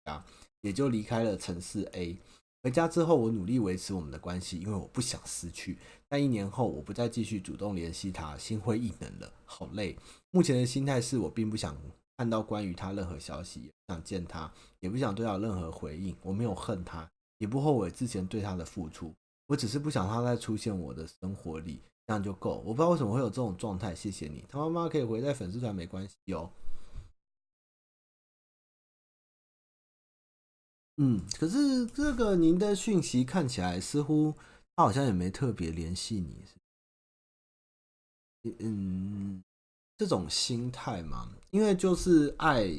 [0.06, 0.26] 啊，
[0.62, 2.18] 也就离开了城市 A。
[2.64, 5.78] 回家之后，我努力维持我们的关系，因为我不想失去。
[6.08, 9.98] 但一年后，我不再继续主动联系他，心灰意冷了，好累。
[10.34, 11.78] 目前的心态是我并不想
[12.18, 16.16] 看到关于他任何消息，也不想见他，也不想对他有任何回应。
[16.24, 17.08] 我没有恨他，
[17.38, 19.14] 也不后悔之前对他的付出，
[19.46, 22.64] 我只是不想他再出现我的生活里，这样就够。
[22.66, 23.94] 我不知道为什么会有这种状态。
[23.94, 26.52] 谢谢你，他妈妈可以回在粉丝团没关系哦。
[30.98, 34.34] 嗯，可是这个您的讯息看起来似乎
[34.76, 36.44] 他好像也没特别联系你，
[38.60, 39.44] 嗯，
[40.04, 42.70] 这种心态嘛，因为就是爱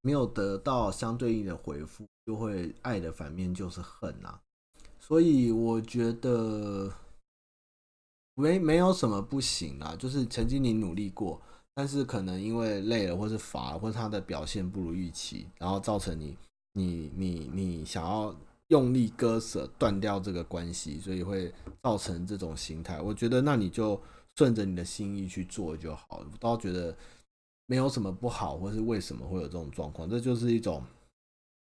[0.00, 4.40] 没有得到相对应的回复，就会爱的反面就是恨啊，
[4.98, 6.90] 所以我觉得
[8.34, 11.38] 没没有什么不行啊，就是曾经你努力过，
[11.74, 16.34] 但是可能因为累了，或是乏，或是他的表现不如预期，然后造成你。
[16.72, 18.32] 你你你想要
[18.68, 21.52] 用力割舍断掉这个关系，所以会
[21.82, 23.00] 造成这种心态。
[23.00, 24.00] 我觉得那你就
[24.36, 26.24] 顺着你的心意去做就好。
[26.30, 26.96] 我倒觉得
[27.66, 30.08] 没有什么不好，或是为什么会有这种状况。
[30.08, 30.84] 这就是一种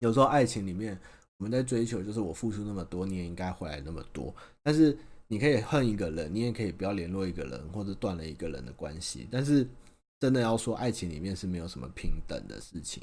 [0.01, 0.99] 有时候爱情里面
[1.39, 4.35] 我们在追求，就是我付出那么多，你也应该回来那么多。
[4.63, 4.97] 但是
[5.27, 9.29] 你可以恨一个人，你也可以不要联络一个人，或者断了一个人的关系。
[9.31, 9.67] 但是
[10.19, 13.03] 真的要说，爱情里面是没有什么平等的事情，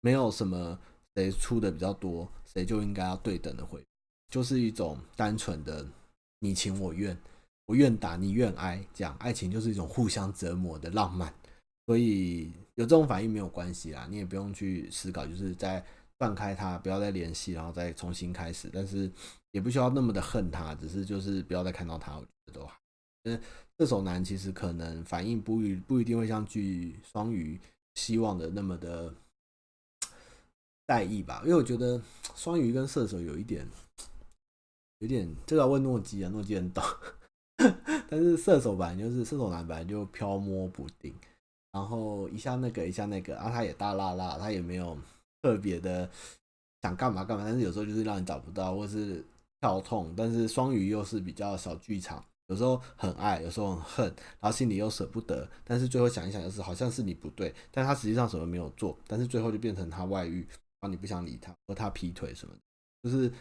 [0.00, 0.78] 没有什么。
[1.14, 3.84] 谁出的比较多，谁就应该要对等的回，
[4.30, 5.84] 就是一种单纯的
[6.38, 7.18] 你情我愿，
[7.68, 11.32] 我愿打你愿挨，这样爱情就是一种互相折磨的浪漫，
[11.86, 15.84] 所以有这种反应没有关系啦，你也不用去思考，就是在
[16.16, 19.10] 断开他，不要再联系，然后再重新开始，但是
[19.52, 22.74] 也不需要那么的恨他，只是就是不要再看到他，我觉得都好。
[23.24, 23.40] 因为
[23.78, 27.60] 射手男其实可能反应不一不一定会像巨双鱼
[27.94, 29.14] 希望的那么的。
[30.86, 32.00] 在意吧，因为我觉得
[32.34, 33.68] 双鱼跟射手有一点，
[35.00, 36.82] 有点这个要问诺基啊，诺基很懂。
[38.08, 41.14] 但是射手本来就是射手男，本来就飘摸不定，
[41.72, 44.96] 然后一下那个一下那个，啊，他也大剌剌，他也没有
[45.42, 46.08] 特别的
[46.82, 49.24] 想干嘛干嘛，但是有时候就是让你找不到，或是
[49.60, 50.14] 跳痛。
[50.16, 54.06] 但是双鱼又是比较小剧场，有时候很爱，有时候很恨，
[54.40, 60.46] 然后心里又舍不得，但是最后想一想，就是好像是你不对，但他实际上什么没有做，但是最后就变成他外遇。
[60.80, 62.60] 然后你不想理他，或他劈腿什么的，
[63.02, 63.32] 就是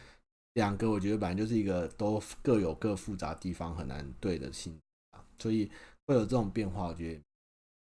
[0.57, 4.75] 两个，我觉得本来就是一个都各有各复杂地方，很难对的性
[5.11, 5.71] 啊，所以
[6.07, 7.21] 会有这种变化，我觉得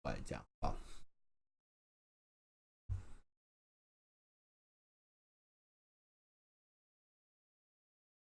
[0.02, 0.76] 来讲啊。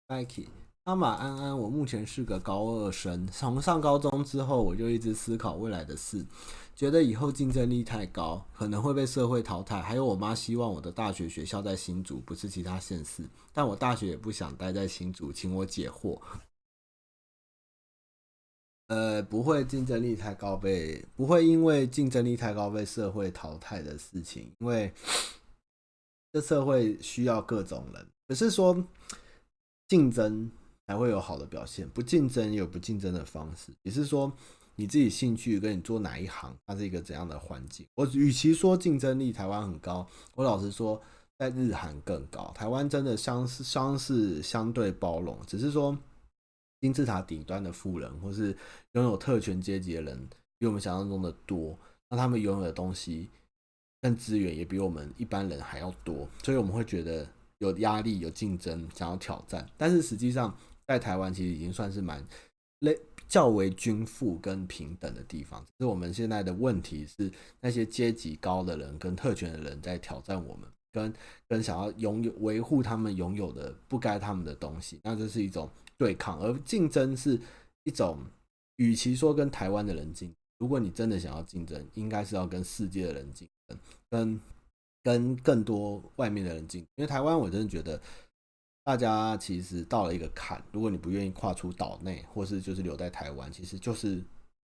[0.07, 0.47] Nike。
[0.85, 3.27] 阿玛安安，我目前是个高二生。
[3.27, 6.25] 从上高中之后，我就一直思考未来的事，
[6.75, 9.81] 觉得以后竞争力太高，可能会被社会淘汰。
[9.81, 13.23] 还有，我妈希望我的大学学校在新竹，不是其他县市。
[13.53, 16.19] 但我大学也不想待在新竹，请我解惑。
[18.87, 24.91] 呃，不会竞争力太高被，不会因为竞争力太高被社会淘汰的事情，因为
[26.33, 28.07] 这社会需要各种人。
[28.27, 28.83] 可是说
[29.87, 30.51] 竞争。
[30.87, 31.87] 才会有好的表现。
[31.91, 34.29] 不竞争有不竞争的方式，也是说
[34.75, 37.85] 你自己兴趣跟你做哪一行，它是一个怎样的环境。
[37.95, 41.01] 我与其说竞争力台湾很高，我老实说，
[41.37, 42.51] 在日韩更高。
[42.55, 45.97] 台湾真的相是相是相对包容，只是说
[46.79, 48.57] 金字塔顶端的富人或是
[48.93, 51.77] 拥有特权阶级的人比我们想象中的多，
[52.09, 53.29] 那他们拥有的东西
[54.01, 57.27] 跟资源也比我们一般人还要多，所以我们会觉得
[57.59, 59.69] 有压力、有竞争，想要挑战。
[59.77, 60.57] 但是实际上，
[60.87, 62.25] 在台湾其实已经算是蛮
[62.79, 62.99] 类
[63.31, 65.65] 较为均富跟平等的地方。
[65.79, 71.13] 是我们现在的问题是，那些阶级高的人跟特权的人在挑战我们，跟
[71.47, 76.37] 跟想要拥有维护他们拥有的不该他们的东西，那这是一种对抗。
[76.41, 77.39] 而竞争是
[77.85, 78.19] 一种，
[78.75, 83.79] 与其说跟台湾的人竞，如果你真的想要竞争，应该是要跟世界的人竞争，
[84.09, 84.41] 跟。
[85.03, 87.99] 跟更多外面的人竞，因为台湾我真的觉得，
[88.83, 94.23] 大家其实到了一个坎，如果你不愿意跨出岛内，或是就是留在台湾，其实就是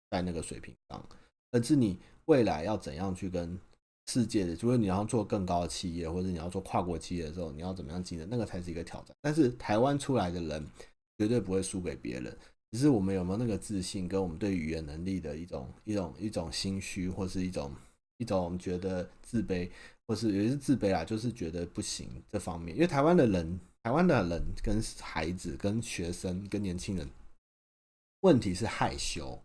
[0.09, 1.05] 在那个水平上。
[1.51, 3.59] 而是你未来要怎样去跟
[4.07, 9.16] 世界的，就是你要做更高的企业，或者你要做跨国企业的时候，你要怎么样竞争，那个才是一个挑战。
[9.22, 10.66] 但是台湾出来的人
[11.18, 12.38] 绝对不会输给别人，
[12.72, 17.74] 只是我们有没有那个自信，跟我们对语言能力的一种一种一种心虚，或是一种
[18.18, 19.70] 一种觉得自卑。
[20.07, 27.08] 或是也是自卑啊，就是觉得不行这方面，因为台湾的人，台湾的人跟孩子、跟学生、跟年轻人，
[28.22, 29.40] 问题是害羞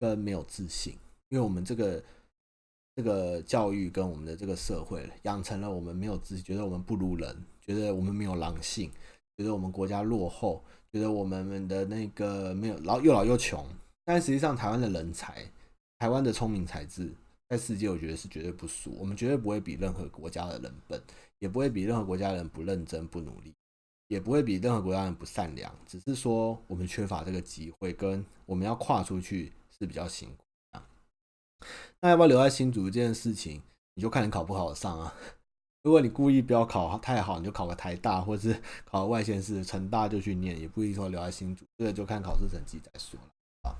[0.00, 0.94] 跟没有自信，
[1.28, 2.02] 因为我们这个
[2.96, 8.90] 这个教育跟我们的这个社会养成了我们没有自信，觉得我们不如人，觉得我们没有狼性，
[9.36, 13.68] 觉得我们国家落后，觉得我们的那个没有老又老又穷，
[14.02, 15.46] 但实际上台湾的人才，
[15.98, 17.12] 台湾的聪明才智。
[17.50, 18.96] 在世界，我觉得是绝对不输。
[18.98, 20.98] 我们绝对不会比任何国家的人笨，
[21.38, 23.52] 也不会比任何国家的人不认真、不努力，
[24.14, 25.70] 也不会比任何国家人不善良。
[25.86, 30.44] 只是说，我们缺乏这个机会，跟我们要跨出去是比较辛苦。
[32.00, 33.60] 那要不要留在新竹这件事情，
[33.94, 35.12] 你就看你考不考得上啊。
[35.82, 41.64] 如果你故意不要考太好，你就考个台大，或者是考外县市成大就去念，也不一定说留在新竹。
[41.76, 43.76] 这个就看考试成绩再说了啊。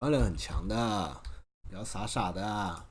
[0.00, 1.20] 台湾人很强的。
[1.70, 2.82] 比较傻傻的！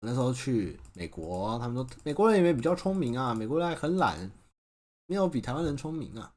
[0.00, 4.30] 那时候去美国，他们说美国人也比较聪明啊，美国人很懒，
[5.08, 6.32] 没有比台湾人聪明啊。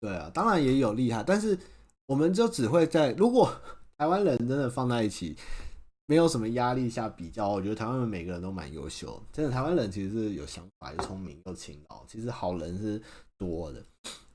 [0.00, 1.56] 对啊，当然也有厉害，但是
[2.06, 3.50] 我们就只会在如果
[3.96, 5.36] 台湾人真的放在一起，
[6.06, 9.22] 没有什么压力下比较，我觉得台湾人每个人都蛮优秀。
[9.32, 13.00] 真的，台湾人其实是有想法、又聪明、又勤劳，其实好人是
[13.38, 13.82] 多的。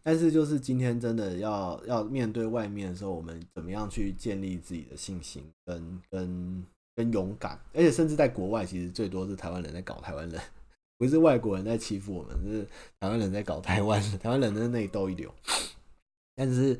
[0.02, 6.66] 但是就是今天真的要要面对外面的时候，我们怎么样去建立自己的信心跟跟
[6.96, 7.60] 跟勇敢？
[7.74, 10.42] 而且甚至在国外，其实最多是台湾人在搞台湾人，
[11.00, 12.68] 不是外国人在欺负我们，是
[13.00, 15.34] 台湾人在搞台湾， 台湾人在内斗一流。
[16.36, 16.78] 但是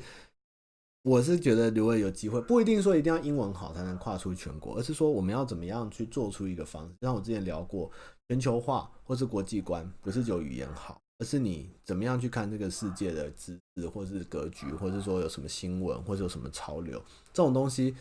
[1.02, 6.94] 我是觉得，如果有机会，不一定说一定要英文好才能跨出全国，而是说我们要怎么样去做出一个方式。
[7.00, 7.90] 像我之前聊过，
[8.28, 11.00] 全球化或是国际观，不是只有语言好。
[11.18, 16.98] 而是你怎么样去看这个世界的知识，或是格局，或是说有什么新闻，或者有什么潮流，
[17.30, 17.94] 这种东西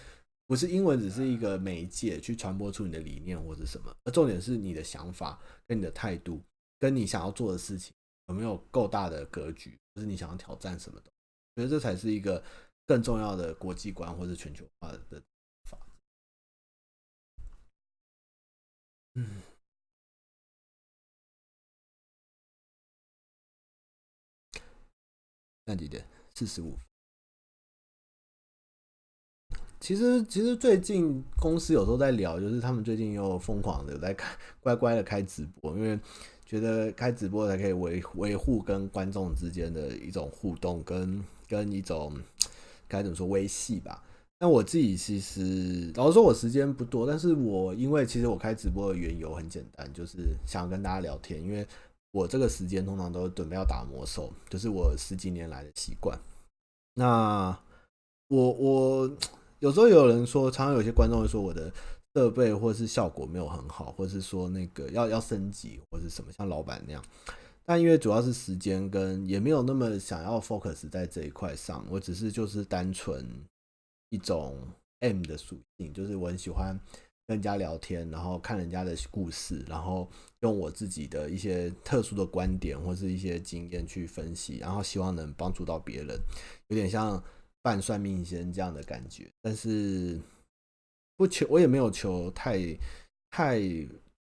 [0.49, 3.95] 不是英文，只是一个媒介去传播出你的理念或者什么。
[4.03, 6.43] 而重点是你的想法跟你的态度，
[6.79, 7.93] 跟你想要做的事情
[8.29, 11.11] 有没有够大的格局，或是你想要挑战什么的。
[11.53, 12.43] 我觉得这才是一个
[12.87, 14.99] 更重要的国际观或者全球化的
[15.69, 15.77] 法。
[19.13, 19.43] 嗯。
[25.63, 26.03] 那几点？
[26.33, 26.75] 四十五。
[29.79, 34.27] 其实，其实最近公司有时候在聊，就是他们最近又疯狂的在开，
[34.59, 35.99] 乖乖的开直播，因为
[36.45, 42.13] 觉得开直播才可以维维护跟观众之间的一种互动跟，跟一种
[42.87, 44.03] 该怎么说维系吧。
[44.39, 51.67] 那我自己其实老实说，我时间不多，但是我因为其实我开直播的缘由很简单，就是想跟大家聊天，因为。
[52.11, 56.19] 我这个时间通常都准备要打魔兽，就是我十几年来的习惯。
[56.95, 57.55] 那
[58.29, 59.17] 我我
[59.59, 61.71] 有时候有人说，常常有些观众会说我的
[62.13, 67.03] 设备或是效果没有很好，或是说那个要要升级或是什么，像老板那样。
[67.65, 73.25] 但因为主要是时间跟也没有那么想要 focus 在这一块上，我只是就是单纯
[74.09, 74.57] 一种
[75.01, 76.79] M 的属性，就是我很喜欢。
[77.27, 86.19] 跟人家聊天，然后看人家的故事，然后用我自己的一些特殊的观点或是一些经验去分析，然后希望能帮助到别人，
[86.69, 87.23] 有点像
[87.61, 89.29] 半算命仙这样的感觉。
[89.41, 90.19] 但是
[91.17, 92.59] 不求，我也没有求太
[93.29, 93.61] 太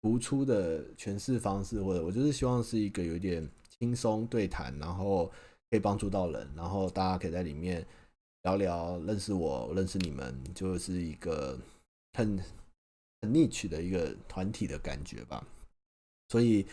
[0.03, 5.27] 突出的诠释方式，或者我就是希望是一个有点轻松对谈，然后
[5.71, 7.87] 可以帮助到人，然后大家可以在里面
[8.43, 11.59] 聊聊，认识我，认识你们，就是一个
[12.13, 12.43] 很。
[13.23, 15.43] 很 niche 的一个团体的感觉吧，
[16.29, 16.67] 所以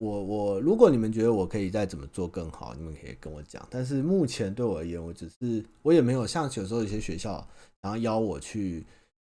[0.00, 3.66] 我我如果你们觉得我可以再怎么做更好，你们可以跟我讲。
[3.70, 7.46] 但是目前对我而言，我只是我也没有像有时候有些学校
[7.82, 8.82] 然后邀我去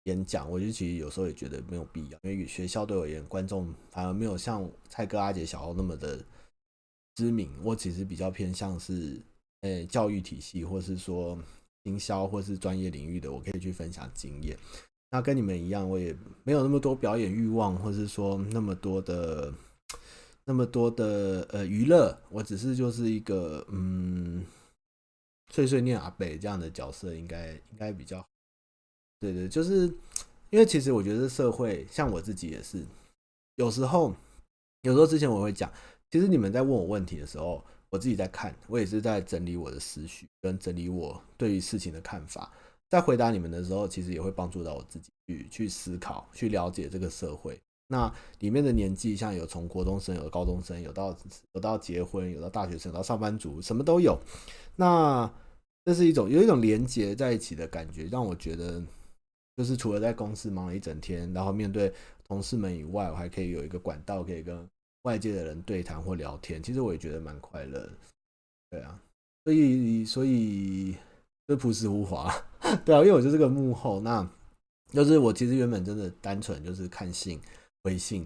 [0.04, 6.22] 演讲，我就其实有时候也觉得没有必要，因为学校对我而言，观众反而没有像蔡哥、阿杰、小欧那么的
[7.14, 7.50] 知名。
[7.64, 9.18] 我其实比较偏向是，
[9.62, 11.38] 诶、教育体系，或是说
[11.84, 14.54] 营销，或是专业领域的，我可以去分享经验。
[15.10, 16.14] 那跟你们一样，我也
[16.44, 19.50] 没有那么多表演欲望，或是说那么多的、
[20.48, 22.18] 那么多的呃娱乐。
[22.30, 24.42] 我只是就是一个嗯，
[25.52, 28.26] 碎碎念阿北这样的角色，应该应该比较。
[29.20, 29.86] 对对，就是
[30.48, 32.82] 因为其实我觉得社会像我自己也是，
[33.56, 34.14] 有时候
[34.82, 35.70] 有时候之前我会讲，
[36.10, 42.50] 其实你们在问我问题的时候，我自己在看，我也是在整理我的思绪，跟整理我对于事情的看法。
[42.88, 47.60] 在回答你们的时候，其实也会帮助到我自己去去思考、去了解这个社会。
[47.88, 51.16] 那里面的年纪，像有从国中生、有高中生，有到
[51.52, 54.18] 有到结婚，有到大学生，有到上班族，什么都有。
[54.76, 55.30] 那
[55.84, 58.82] 这是一种有一种连接在一起的感觉，让我觉得。
[59.56, 61.92] 就是除了在公司忙了一整天，然后面对
[62.28, 64.64] 同事们以外，我还可以有一个管道可以跟
[65.02, 66.62] 外界的人对谈或聊天。
[66.62, 67.90] 其实我也觉得蛮快乐，
[68.70, 69.02] 对啊，
[69.42, 70.94] 所以所以
[71.48, 72.32] 就朴实无华，
[72.86, 74.24] 对啊，因为我就是个幕后，那
[74.92, 77.40] 就是我其实原本真的单纯就是看信
[77.88, 78.24] 微信，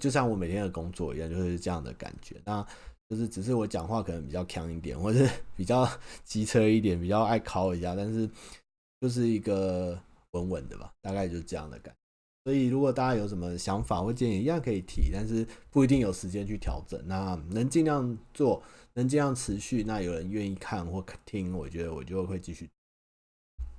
[0.00, 2.36] 就像我每天的工作一样，就是这样的感觉。
[2.44, 2.66] 那
[3.08, 5.26] 就是只是我讲话可能比较强一点，或是
[5.56, 5.88] 比较
[6.24, 8.28] 机车一点，比较爱考一下，但是
[9.00, 9.98] 就是一个。
[10.32, 11.92] 稳稳的吧，大概就是这样的感。
[12.44, 17.00] 所以，如果大家有什么想法或建议，一样可以提，但是不一定有时间去调整。
[17.06, 22.68] 那能尽量做，能尽量持续，那有人愿意看或听，我觉得我就会继续。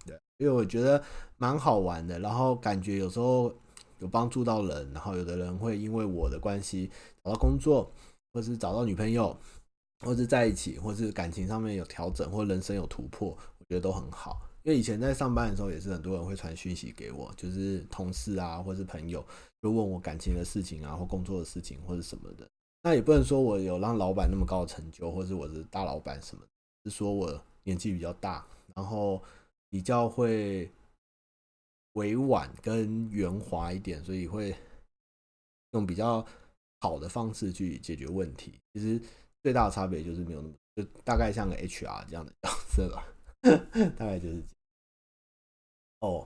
[0.07, 1.01] 对，因为我觉得
[1.37, 3.55] 蛮好玩的，然后感觉有时候
[3.99, 6.89] 有帮助到人，然后有的人会因为我的关系
[7.23, 7.91] 找到工作，
[8.33, 9.37] 或是找到女朋友，
[10.05, 14.41] 或是在一起，或是感情上面有调整，或人生有突破，我觉得都很好。
[14.63, 19.25] 因为以前在上班的时候，也是很多人会传讯息给我，就是同事啊，或是朋友，
[19.61, 22.47] 就问我感情的事情啊，或工作的事情，或者什么的。
[22.83, 28.45] 那也不能说我有让老板那么高的成就，或是我是大老板什么的，是说我年纪比较大，
[28.75, 29.21] 然后
[29.69, 30.69] 比较会
[31.99, 34.55] 委婉跟圆滑一点，所以会
[35.71, 36.25] 用比较
[36.79, 38.53] 好的方式去解决问题。
[38.73, 38.99] 其实
[39.43, 43.05] 最大的差别就是没有那么，就大概像个 HR 这样的角色吧，
[43.97, 44.41] 大概就是。
[46.01, 46.25] 哦，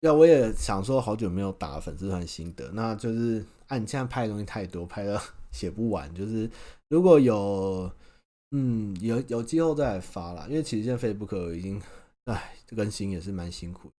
[0.00, 5.18] 要我也想说，好久没有打粉丝团心得，那就是按现在拍的东西太多，拍的
[5.50, 6.14] 写不完。
[6.14, 6.50] 就是
[6.88, 7.90] 如果有，
[8.50, 11.80] 嗯，有有机会再来发啦，因为其实现在 Facebook 已经，
[12.24, 13.90] 哎，这更新也是蛮辛苦。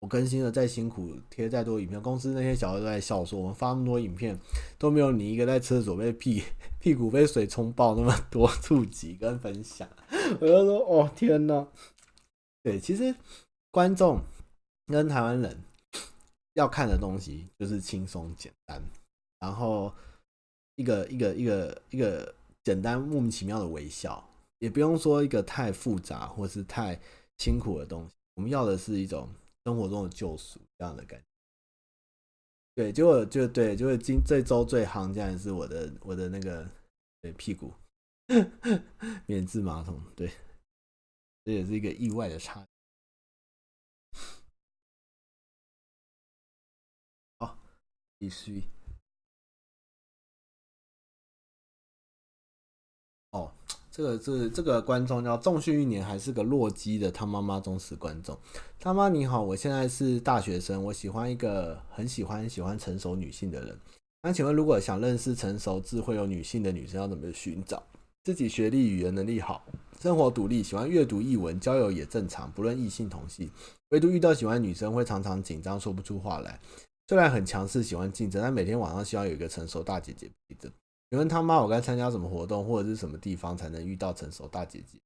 [0.00, 4.38] 我更新的再辛苦，贴再多影片，公司那些小孩都在笑说，我们发那么多影片
[4.78, 6.42] 都没有你一个在厕所被屁
[6.80, 9.88] 屁股被水冲爆那么多 触及跟分享。
[10.40, 11.66] 我就说，哦天哪，
[12.62, 13.14] 对，其实
[13.70, 14.20] 观众。
[14.90, 15.64] 跟台湾人
[16.54, 18.82] 要看的东西就是轻松简单，
[19.38, 19.92] 然后
[20.76, 22.34] 一个一个一个一个
[22.64, 24.26] 简单莫名其妙的微笑，
[24.60, 26.98] 也不用说一个太复杂或是太
[27.36, 28.14] 辛苦的东西。
[28.36, 29.28] 我们要的是一种
[29.68, 31.26] 生活中的救赎这样的感觉。
[32.74, 36.66] 对，结果就对，就是今这周最夯，竟然是我的我的那个
[37.20, 37.74] 对屁股
[39.28, 40.32] 免治马桶，对，
[41.44, 42.66] 这也是一个意外的差。
[48.20, 48.64] 必须
[53.98, 58.38] 这个是这个观众叫重训一年还是个洛基的他妈妈忠实观众。
[58.78, 63.76] 他妈你好，我现在是大学生，我喜欢一个很喜欢喜欢成熟女性的人。
[64.22, 67.82] 那请问，如果想认识成熟智慧有女性的女生，要怎么寻找？
[68.22, 69.64] 自己学历语言能力好，
[70.00, 73.50] 生活独立，喜欢阅读译文，交友也正常，不论异性同性，
[73.88, 76.60] 唯独遇到喜欢女生会常常紧张，说不出话来。
[77.08, 80.72] 虽然很强势，喜欢竞争，但每天晚上希望有一个成熟大姐姐陪着。
[81.10, 84.98] 你问他妈，我该参加什么活动，或者是什么地方才能遇到成熟大姐姐？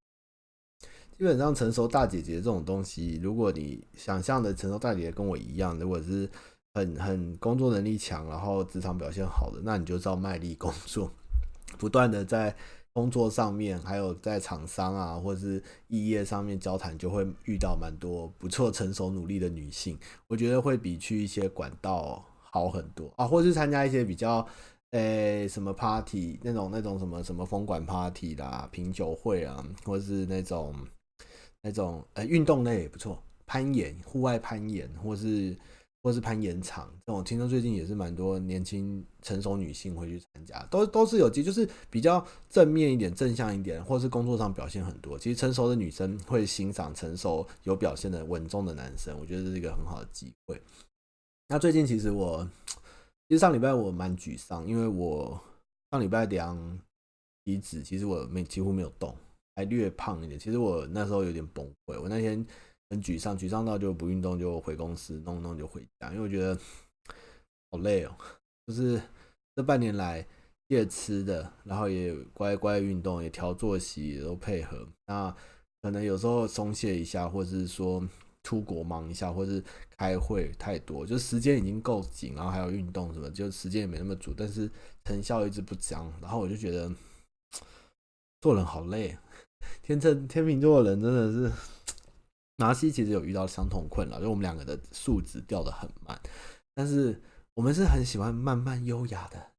[1.18, 6.28] 基本上，成熟大姐姐这种东西，如果你想象的成熟大姐姐跟我一样，如果是
[6.74, 11.11] 很很工作能力强，然后职场表现好的，那你就照卖力工作，
[11.78, 12.55] 不断的在。
[12.94, 19.98] 工作上面，还有在厂商啊，或者是异业上面交谈，就会遇到蛮多不错、成熟、努力的女性。
[20.26, 24.46] 我觉得会比去一些管道好很多啊，或是参加一些比较，
[24.93, 30.74] 诶、什么 party 那种那种什么什么风管 party 啦、品酒会啊，或是那种
[31.62, 35.57] 那种呃运动类也不错，攀岩、户外攀岩，或是
[36.03, 45.18] 或是攀岩场，这种我听说最近也是蛮多年轻成熟女性会去参加，都都是有机，就是比较正面一点、正向一点，或是工作上表现很多。
[45.18, 50.61] 其实成熟的女生会欣赏成熟有表现的稳重的男生，我觉得这是一个很好的机会。
[51.49, 52.49] 那最近其实我，
[53.33, 55.43] 其实上礼拜我蛮沮丧，因为我
[55.91, 56.78] 上礼拜量
[57.43, 59.16] 体脂，其实我没几乎没有动，
[59.57, 60.39] 还略胖一点。
[60.39, 62.47] 其实我那时候有点崩溃，我那天。
[62.91, 66.55] 很沮丧，沮丧到就不运动，就回公司弄弄就回家，因为我觉得
[67.70, 68.14] 好累哦。
[68.66, 69.01] 就是
[69.57, 70.28] 这半年来
[70.68, 74.87] 戒吃的，然后也乖乖运动，也调作息，也都配合。
[75.07, 75.35] 那
[75.80, 78.07] 可能有时候松懈一下，或者是说
[78.43, 79.62] 出国忙一下，或是
[79.97, 84.70] 开会太多，就时间已经够紧，然后还有运动什么，就时间也没那么足，但是
[85.05, 86.12] 成效一直不彰。
[86.20, 86.90] 然后我就觉得
[88.40, 89.16] 做人好累。
[89.82, 91.53] 天秤天秤座的人真的是。
[92.57, 96.20] 拿西其实有遇到相同困扰，就我们两个的数值掉得很慢，
[96.74, 97.20] 但是
[97.55, 99.53] 我们是很喜欢慢慢优雅的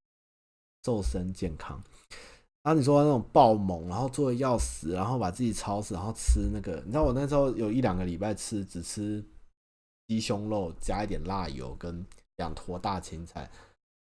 [0.86, 1.84] 瘦身健康。
[2.64, 9.24] 然后你说那种爆猛，然后做的要死，然后把自己超死，然后吃那个，你知道我那时候有一两个礼拜吃只吃
[10.08, 12.06] 鸡胸肉加一点辣油跟
[12.38, 13.52] 两坨大青菜，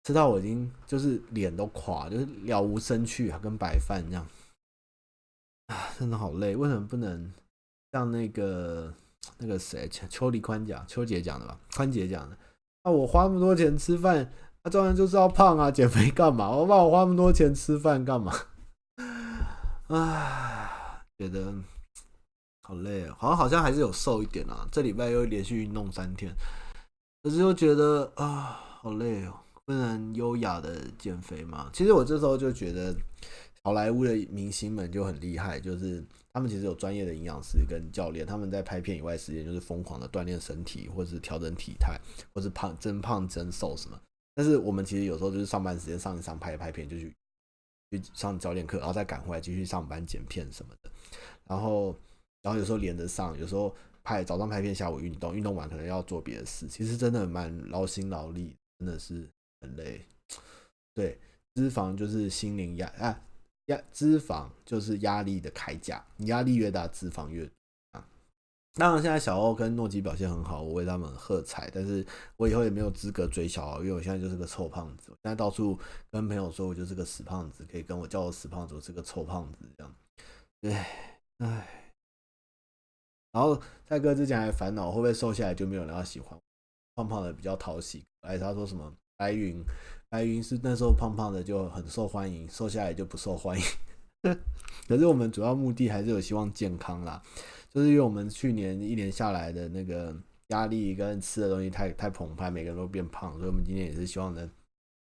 [0.03, 4.25] 吃到我已经就是脸都垮，就是了无生趣，跟白饭一样
[5.67, 6.55] 啊，真的好累。
[6.55, 7.33] 为什么不能？
[7.93, 8.93] 像那个
[9.37, 12.37] 那个谁，邱黎宽讲，邱姐讲的吧，宽姐讲的。
[12.83, 14.31] 那、我花那么多钱吃饭，
[14.67, 16.51] 那当然就是要胖啊，减肥干嘛？
[16.51, 18.33] 我怕我花那么多钱吃饭干嘛？
[19.87, 21.53] 唉，觉得
[22.63, 24.67] 好累啊，好像好像还是有瘦一点啊。
[24.69, 26.35] 这礼拜又连续运动三天，
[27.23, 31.69] 可是又觉得啊，好累哦，不能优雅的减肥嘛。
[31.71, 32.93] 其实我这时候就觉得，
[33.63, 36.05] 好莱坞的明星们就很厉害，就是。
[36.33, 41.99] 他们其实有专业的营养师跟教练，他们在拍片以外时间就是疯狂的锻炼身体，或是调整体态，
[42.31, 43.99] 或是胖增胖增瘦什么。
[44.37, 47.11] 但是我们其实有时候就是上班时间上一上拍一拍片就去
[47.89, 50.91] 去上教练课，然后再赶回来继续上班剪片什么的。
[51.45, 51.99] 然后
[52.43, 59.27] 然后有时候连着上，有时候拍早上拍片，下午运动，运动完可能要做别的事，其实真的蛮劳心劳力，真的是
[59.59, 60.05] 很累。
[60.93, 61.17] 对，
[61.55, 63.19] 脂肪就是心灵压啊。
[63.65, 67.49] 压脂肪就是压力的铠甲，你压力越大，脂肪越。
[68.77, 71.69] 当然，现在小欧跟诺基表现很好，我为他们喝彩。
[71.73, 72.05] 但是
[72.35, 75.11] 我以后也没有资格追小欧，因为我现在就是个臭胖子。
[75.11, 75.77] 我现在到处
[76.11, 79.95] 跟朋友说我就是个死胖子，可以跟我叫我死胖子，我是个臭胖子这样。
[80.63, 81.67] 唉唉。
[83.31, 86.39] 然后蔡哥之前还烦恼会不会瘦下来就没有人要喜欢，
[86.95, 88.03] 胖胖的比较讨喜。
[88.21, 89.63] 哎，他说什么白云？
[90.09, 93.65] 白云是那时候胖胖的就很受欢迎，瘦下来就不受欢迎。
[94.87, 97.21] 可是我们主要目的还是有希望健康啦，
[97.69, 100.15] 就是因为我们去年一年下来的那个
[100.47, 104.49] 压力跟吃的东西太太澎湃，每个人都变胖，所以我们今天也是希望能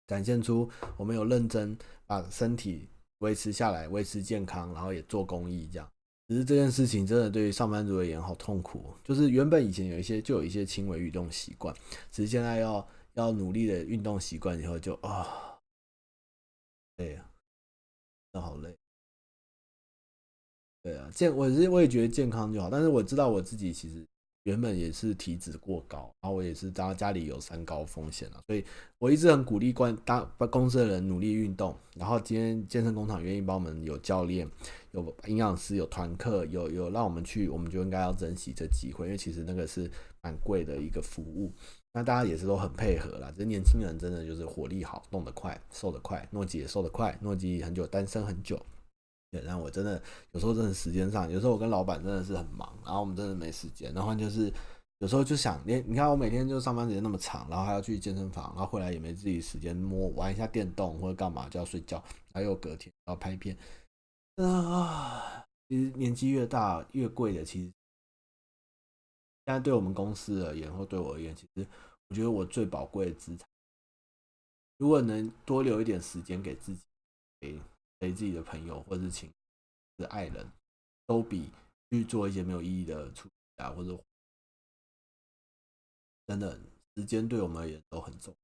[0.07, 2.87] 展现出我们有认真把身体
[3.19, 5.89] 维持下来，维持健康，然后也做公益这样。
[6.27, 11.75] 只是这件事情真的对于上班族而言好痛苦，就是原本以前有一些就有一些轻微运动习惯，
[12.11, 12.87] 只是现在要。
[13.15, 15.59] 要努力的运动习惯以后就啊，
[16.95, 17.29] 累啊，
[18.31, 18.73] 真的好累。
[20.83, 24.03] 对啊，健我是我也觉得健康就好，但是我知道我自己其实
[24.43, 28.65] 原本也是体脂过高，然后我也是当家里有三高风险了，所以
[28.97, 31.75] 我一直很鼓励关大公司的人努力运动。
[31.95, 34.49] 然后今天健身工厂愿意帮我们有教练、
[34.93, 39.87] 有营养师、有团课、有有让我们去，我们就应该要珍惜这机会，因为其实那个是
[40.23, 41.51] 蛮贵的一个服务。
[41.93, 46.27] 那大家也是都很配合啦，这年轻人真的就是活力好，动得快，瘦得快。
[46.31, 48.59] 诺基也瘦得快，诺基很久单身很久，
[49.31, 49.41] 对。
[49.41, 50.01] 然后我真的
[50.31, 53.93] 有时候真的时间上，有时候我跟老板真的是很忙，然后我们真的没时间。
[53.93, 54.53] 然后就是
[54.99, 62.03] 有时候就想，连你看我每天就上班时间那么长，然后还要去健身房，然后回来也没自己时间摸玩一下电动或者干嘛就要睡觉，
[62.33, 63.57] 还有隔天要拍片。
[64.35, 67.71] 啊，其实年纪越大越贵的，其实。
[69.47, 71.67] 现在对我们公司而言，或对我而言，其实
[72.09, 73.45] 我觉得我最宝贵的资产，
[74.77, 76.81] 如果能多留一点时间给自己，
[77.39, 77.59] 给
[78.01, 79.31] 陪自己的朋友或者是亲
[79.99, 80.51] 是爱人，
[81.05, 81.51] 都比
[81.91, 84.03] 去做一些没有意义的处理啊，或者
[86.25, 86.61] 等等
[86.97, 88.37] 时间对我们而言都很重要。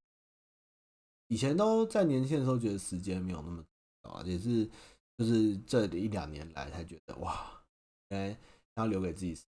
[1.29, 3.65] 以前都在年轻的时候觉得时间没有那么
[4.03, 4.69] 重要啊，也是
[5.17, 7.63] 就是这一两年来才觉得哇，
[8.09, 8.39] 原来
[8.75, 9.43] 要留给自己。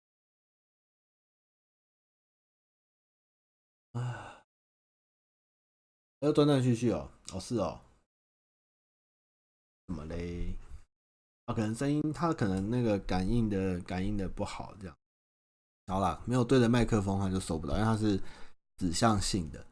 [3.93, 4.45] 啊，
[6.21, 7.81] 要断断续续哦，哦是哦，
[9.89, 10.55] 怎么嘞？
[11.47, 14.95] 啊，可能声音它可能那个感应的感应的不好，这样。
[15.87, 18.21] 好了，没有对着麦克风它就收不到，因为它是
[18.77, 19.65] 指向性的。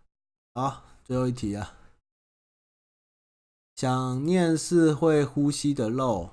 [0.54, 1.76] 好，最后一题啊，
[3.76, 6.30] 想念是会呼吸的肉。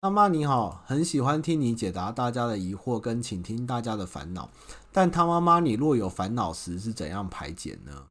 [0.00, 4.48] 妈妈你好，很喜欢听你解答大家的疑惑跟倾听大家的烦恼。
[4.92, 8.06] 但汤妈妈，你若有烦恼时是怎样排解呢？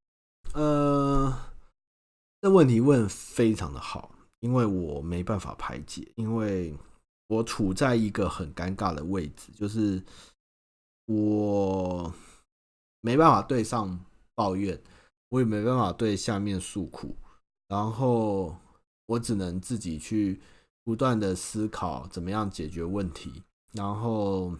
[0.53, 1.33] 呃，
[2.41, 4.11] 这问题问非常的好，
[4.45, 6.77] 因为我没办法排解，因为
[7.27, 10.01] 我处在一个很尴尬的位置，就是
[11.05, 12.13] 我
[13.01, 13.99] 没办法对上
[14.35, 14.79] 抱怨，
[15.29, 17.15] 我也没办法对下面诉苦，
[17.67, 18.55] 然后
[19.07, 20.39] 我只能自己去。
[20.87, 23.41] 不断的思考怎么样解决问题，
[23.71, 24.55] 然后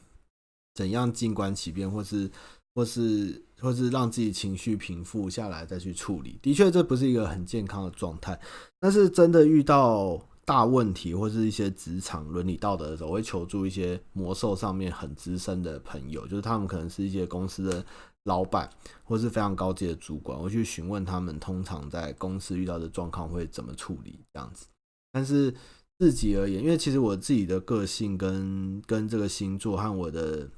[0.74, 2.32] 怎样静观其变，或是
[2.74, 6.40] 或是或是让自己情绪平复下来再去处理。
[6.42, 8.40] 的确，这不是一个很健康的状态。
[8.80, 17.86] 但是真的遇到大问题或是一些职场伦理道德的时候，我会求助一些魔兽上面很资深的朋友，就是他们可能是一些公司的
[18.26, 18.70] 老板
[19.04, 24.66] 或是非常高级的主管，我去询问他们通常在公司遇到的状况会怎么处理这样子。
[25.12, 25.54] 但是。
[25.98, 30.50] 自己而言，因为其实我自己的个性跟跟这个星座和我的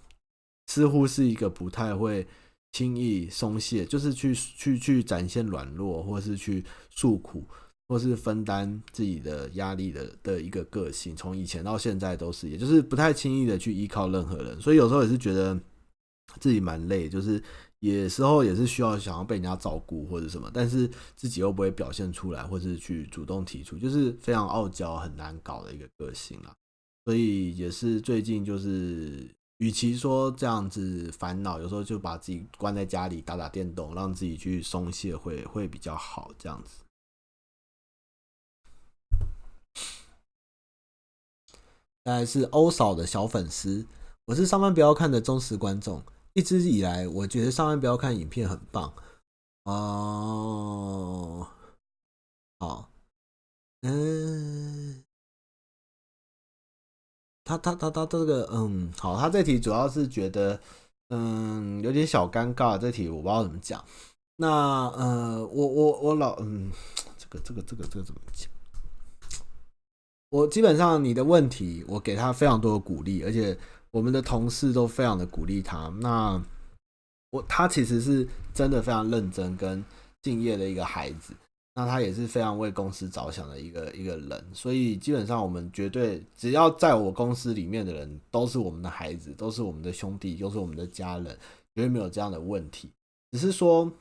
[0.65, 2.27] 似乎是一个不太会
[2.77, 7.43] 轻易松懈，就是去去去展现软弱，或是去诉苦，
[7.87, 15.59] 或是分担自己的压力的的一个个性，从以前到现在都是，也就是不太轻易的去依靠任何人，所以有时候也是觉得
[16.39, 17.41] 自己蛮累，就是。
[17.79, 26.51] 有时候也是需要想要被人家照顾或者什么，但是自己又不会表现出来，或是去主动提出，就是非常傲娇、很难搞的一个个性啦。
[27.05, 36.31] 所以也是最近就是，与其说这样子烦恼，有时候就把自己关在家里打打电动，让自己去松懈会，会比较好。
[36.37, 36.83] 这样子。
[42.03, 43.87] 大概是欧嫂的小粉丝，
[44.25, 46.03] 我是上班不要看的忠实观众。
[46.33, 48.93] 一直以来，我觉得上班不要看影片很棒
[49.63, 51.47] 哦。
[52.59, 52.91] 好，
[53.81, 55.03] 嗯，
[57.47, 60.59] 他他他他这个嗯，好，他这题主要是觉得
[61.09, 63.83] 嗯有点小尴尬，这题我不知道怎么讲。
[64.35, 64.47] 那
[64.89, 66.69] 呃，我我我老嗯，
[67.17, 68.49] 这个这个这个这个怎么讲？
[70.29, 73.57] 我基本上你的问题，我给他非常多的鼓励，而且。
[73.91, 75.91] 我们的同事都非常的鼓励他。
[76.01, 76.39] 那
[77.31, 79.83] 我他其实是真的非常认真跟
[80.21, 81.33] 敬业的一个孩子。
[81.77, 84.43] 那他也是非常为公司着想的一个一个人。
[84.51, 91.25] 所以基本上我们绝对只要在我公司里面的人都是我们的孩子，都是我们的兄弟，都是我们的家人，
[91.75, 92.89] 绝对没有这样的问题。
[93.31, 93.91] 只是说，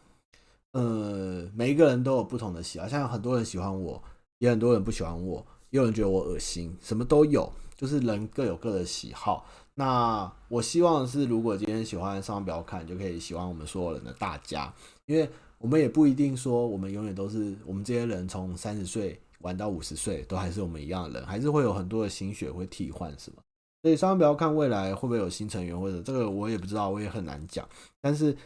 [0.73, 4.03] 呃，每一个人都有不同的喜好，像很多人喜欢我，
[4.39, 9.44] 也很多人不喜欢我，也有人觉得我恶心，什么都有，就是人各有各的喜好。
[9.74, 14.73] 那我希望是，如果今天喜欢上表看，就可以喜欢我们所有人的大家，
[15.05, 15.28] 因为
[15.59, 23.43] 我们也不一定说我们永远都是我们这些人从三十岁玩到五十岁都还是我们一样的人，还是会有很多的心血会替换什么。
[23.83, 27.69] 所以上班不要看未来会不会有新成员，或者这个我也不知道，我也很难讲。
[28.01, 28.37] 但是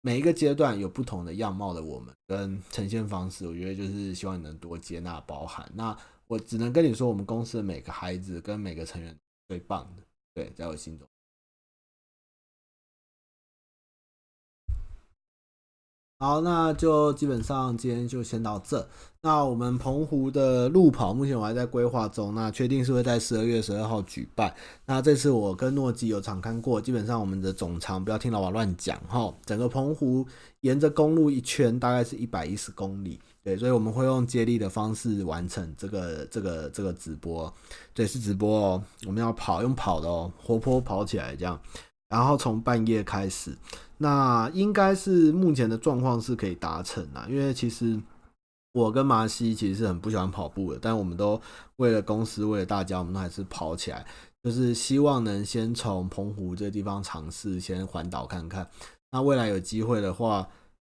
[0.00, 5.70] 每一个阶段有不同的样貌的我们跟呈现方式，我觉得就是希望你能多接纳包涵。
[5.74, 5.96] 那
[6.26, 9.16] 我只能跟你说，我们公司的每个孩子跟每个成员
[9.48, 10.02] 最棒的。
[10.34, 11.06] 对，在我心中。
[16.20, 18.84] 好，那就基本上今天就先到这。
[19.20, 22.34] 那我们澎湖的路跑，目前我还在规划中。
[22.34, 24.52] 那确定是会在十二月十二号举办。
[24.84, 29.32] 那这次我跟诺基有场勘过，基本上我们的总长不要听老板乱讲哈。
[29.46, 30.26] 整个澎湖
[30.62, 33.20] 沿着公路一圈，大概是一百一十公里。
[33.44, 37.52] 对，所以我们会用接力的方式完成这个这个这个直播，
[37.94, 38.82] 对，是直播哦。
[39.06, 41.60] 我们要跑，用跑的哦，活泼跑起来这样。
[42.08, 43.56] 然后从半夜开始，
[43.98, 48.00] 那应该是目前的状况是可以达成的，因为其实
[48.72, 51.40] 我跟麻西其实是很不喜欢跑步的，但我们都
[51.76, 54.06] 为了公司，为了大家，我们都还是跑起来，
[54.42, 58.68] 就是希望能先从澎湖这个地方尝试，先环岛看看。
[59.12, 60.48] 那未来有机会的话。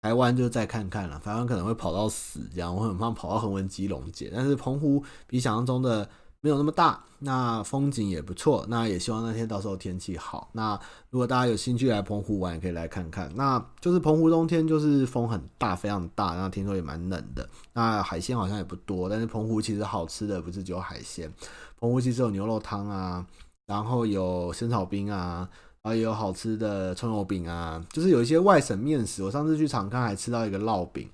[0.04, 4.30] 台湾就再看看了，台湾可能会跑到死这样，我很怕跑到横纹基隆节。
[4.36, 6.10] 但是澎湖比想象中的
[6.44, 8.66] 没有那么大，那风景也不错。
[8.68, 10.50] 那也希望那天到时候天气好。
[10.52, 10.78] 那
[11.10, 13.32] 如果大家有兴趣来澎湖玩，也可以来看看。
[13.36, 17.50] 那就是澎湖冬天就是风很大，非常大，然后听说也蛮冷的。
[17.72, 21.32] 那海鲜好像也不多，但是澎湖其实好吃的不是只有海鲜，
[21.80, 23.26] 澎湖其实有牛肉汤啊，
[23.66, 25.50] 然后有仙草冰啊。
[25.84, 29.22] 啊，也有好吃的葱油饼啊，就是有一些外省面食。
[29.22, 31.10] 我上次去场勘还吃到一个烙饼，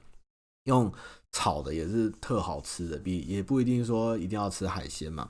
[0.65, 0.93] 用
[1.31, 5.27] 炒的也是特好吃的，比也不一定说一定要吃海鲜嘛。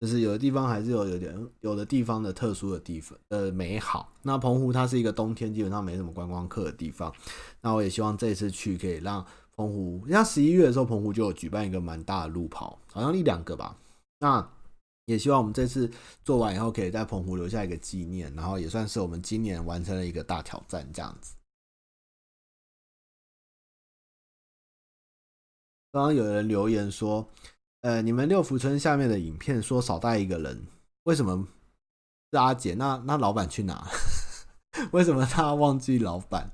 [0.00, 4.12] 就是有的地方还是有有点有的地方的特殊的地方的美好。
[4.22, 7.14] 那澎湖它是一个冬天基本上没什么观光客的地方，
[7.60, 9.24] 那我也希望这次去可以让
[9.54, 13.76] 澎湖，像十一月的时候，澎湖就有举办一个蛮大的路跑，好像一两个吧。
[14.18, 14.50] 那
[15.06, 15.88] 也希望我们这次
[16.24, 21.34] 做完以后，可以在澎湖留下一个纪念，然后也算是我们今年完成了一个大挑战，这样子。
[25.92, 27.28] 刚刚有人留言说，
[27.82, 30.66] 呃，你们六福村下面的影片说少带一个人，
[31.02, 31.46] 为什么
[32.30, 32.72] 是阿姐？
[32.72, 33.86] 那那老板去哪？
[34.92, 36.50] 为什么他忘记老板？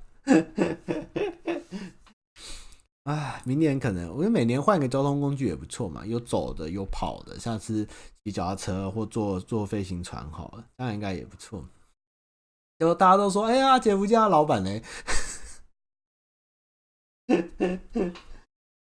[3.05, 7.87] 哎，明年可能我觉得每年换个交通工具也不错嘛，有走的有跑的，下次
[8.25, 11.63] 骑脚踏车或坐坐飞行船好了，这样应该也不错。
[12.77, 14.81] 结果大家都说，哎呀，姐夫家老板呢？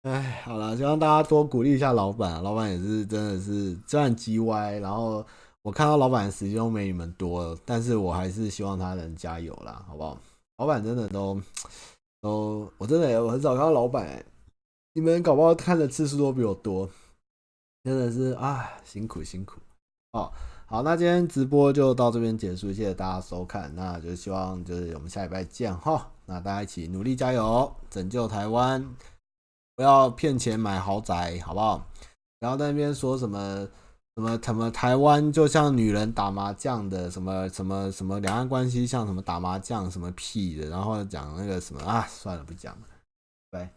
[0.03, 5.25] 哎，好了，希望大家多鼓励一下老板，老板也是真的是虽然叽歪，然后
[5.63, 10.19] 我看到老板的时间都没你们多，但是我还是希望他能加油啦，好不好？
[10.59, 11.41] 老板真的都。
[12.21, 14.25] 都，我真的我很少看到老板，
[14.93, 16.89] 你们搞不好看的次数都比我多，
[17.83, 19.61] 真的是啊，辛苦辛苦。
[20.13, 20.31] 哦，
[20.67, 28.89] 好，那今天直播就到这边结束，谢谢大家收看，那就希望就是我们下礼拜见哈，那大家一起努力加油，拯救台湾，
[29.83, 31.85] 不要骗钱买豪宅，好不好？
[32.39, 33.67] 然后在那边说什么？
[34.15, 42.83] 什么什么台湾就像女人打麻将的，什么什么什么两岸关系像什么打麻将什么屁的，然后讲那个什么啊，算了不讲了，
[43.51, 43.73] 拜。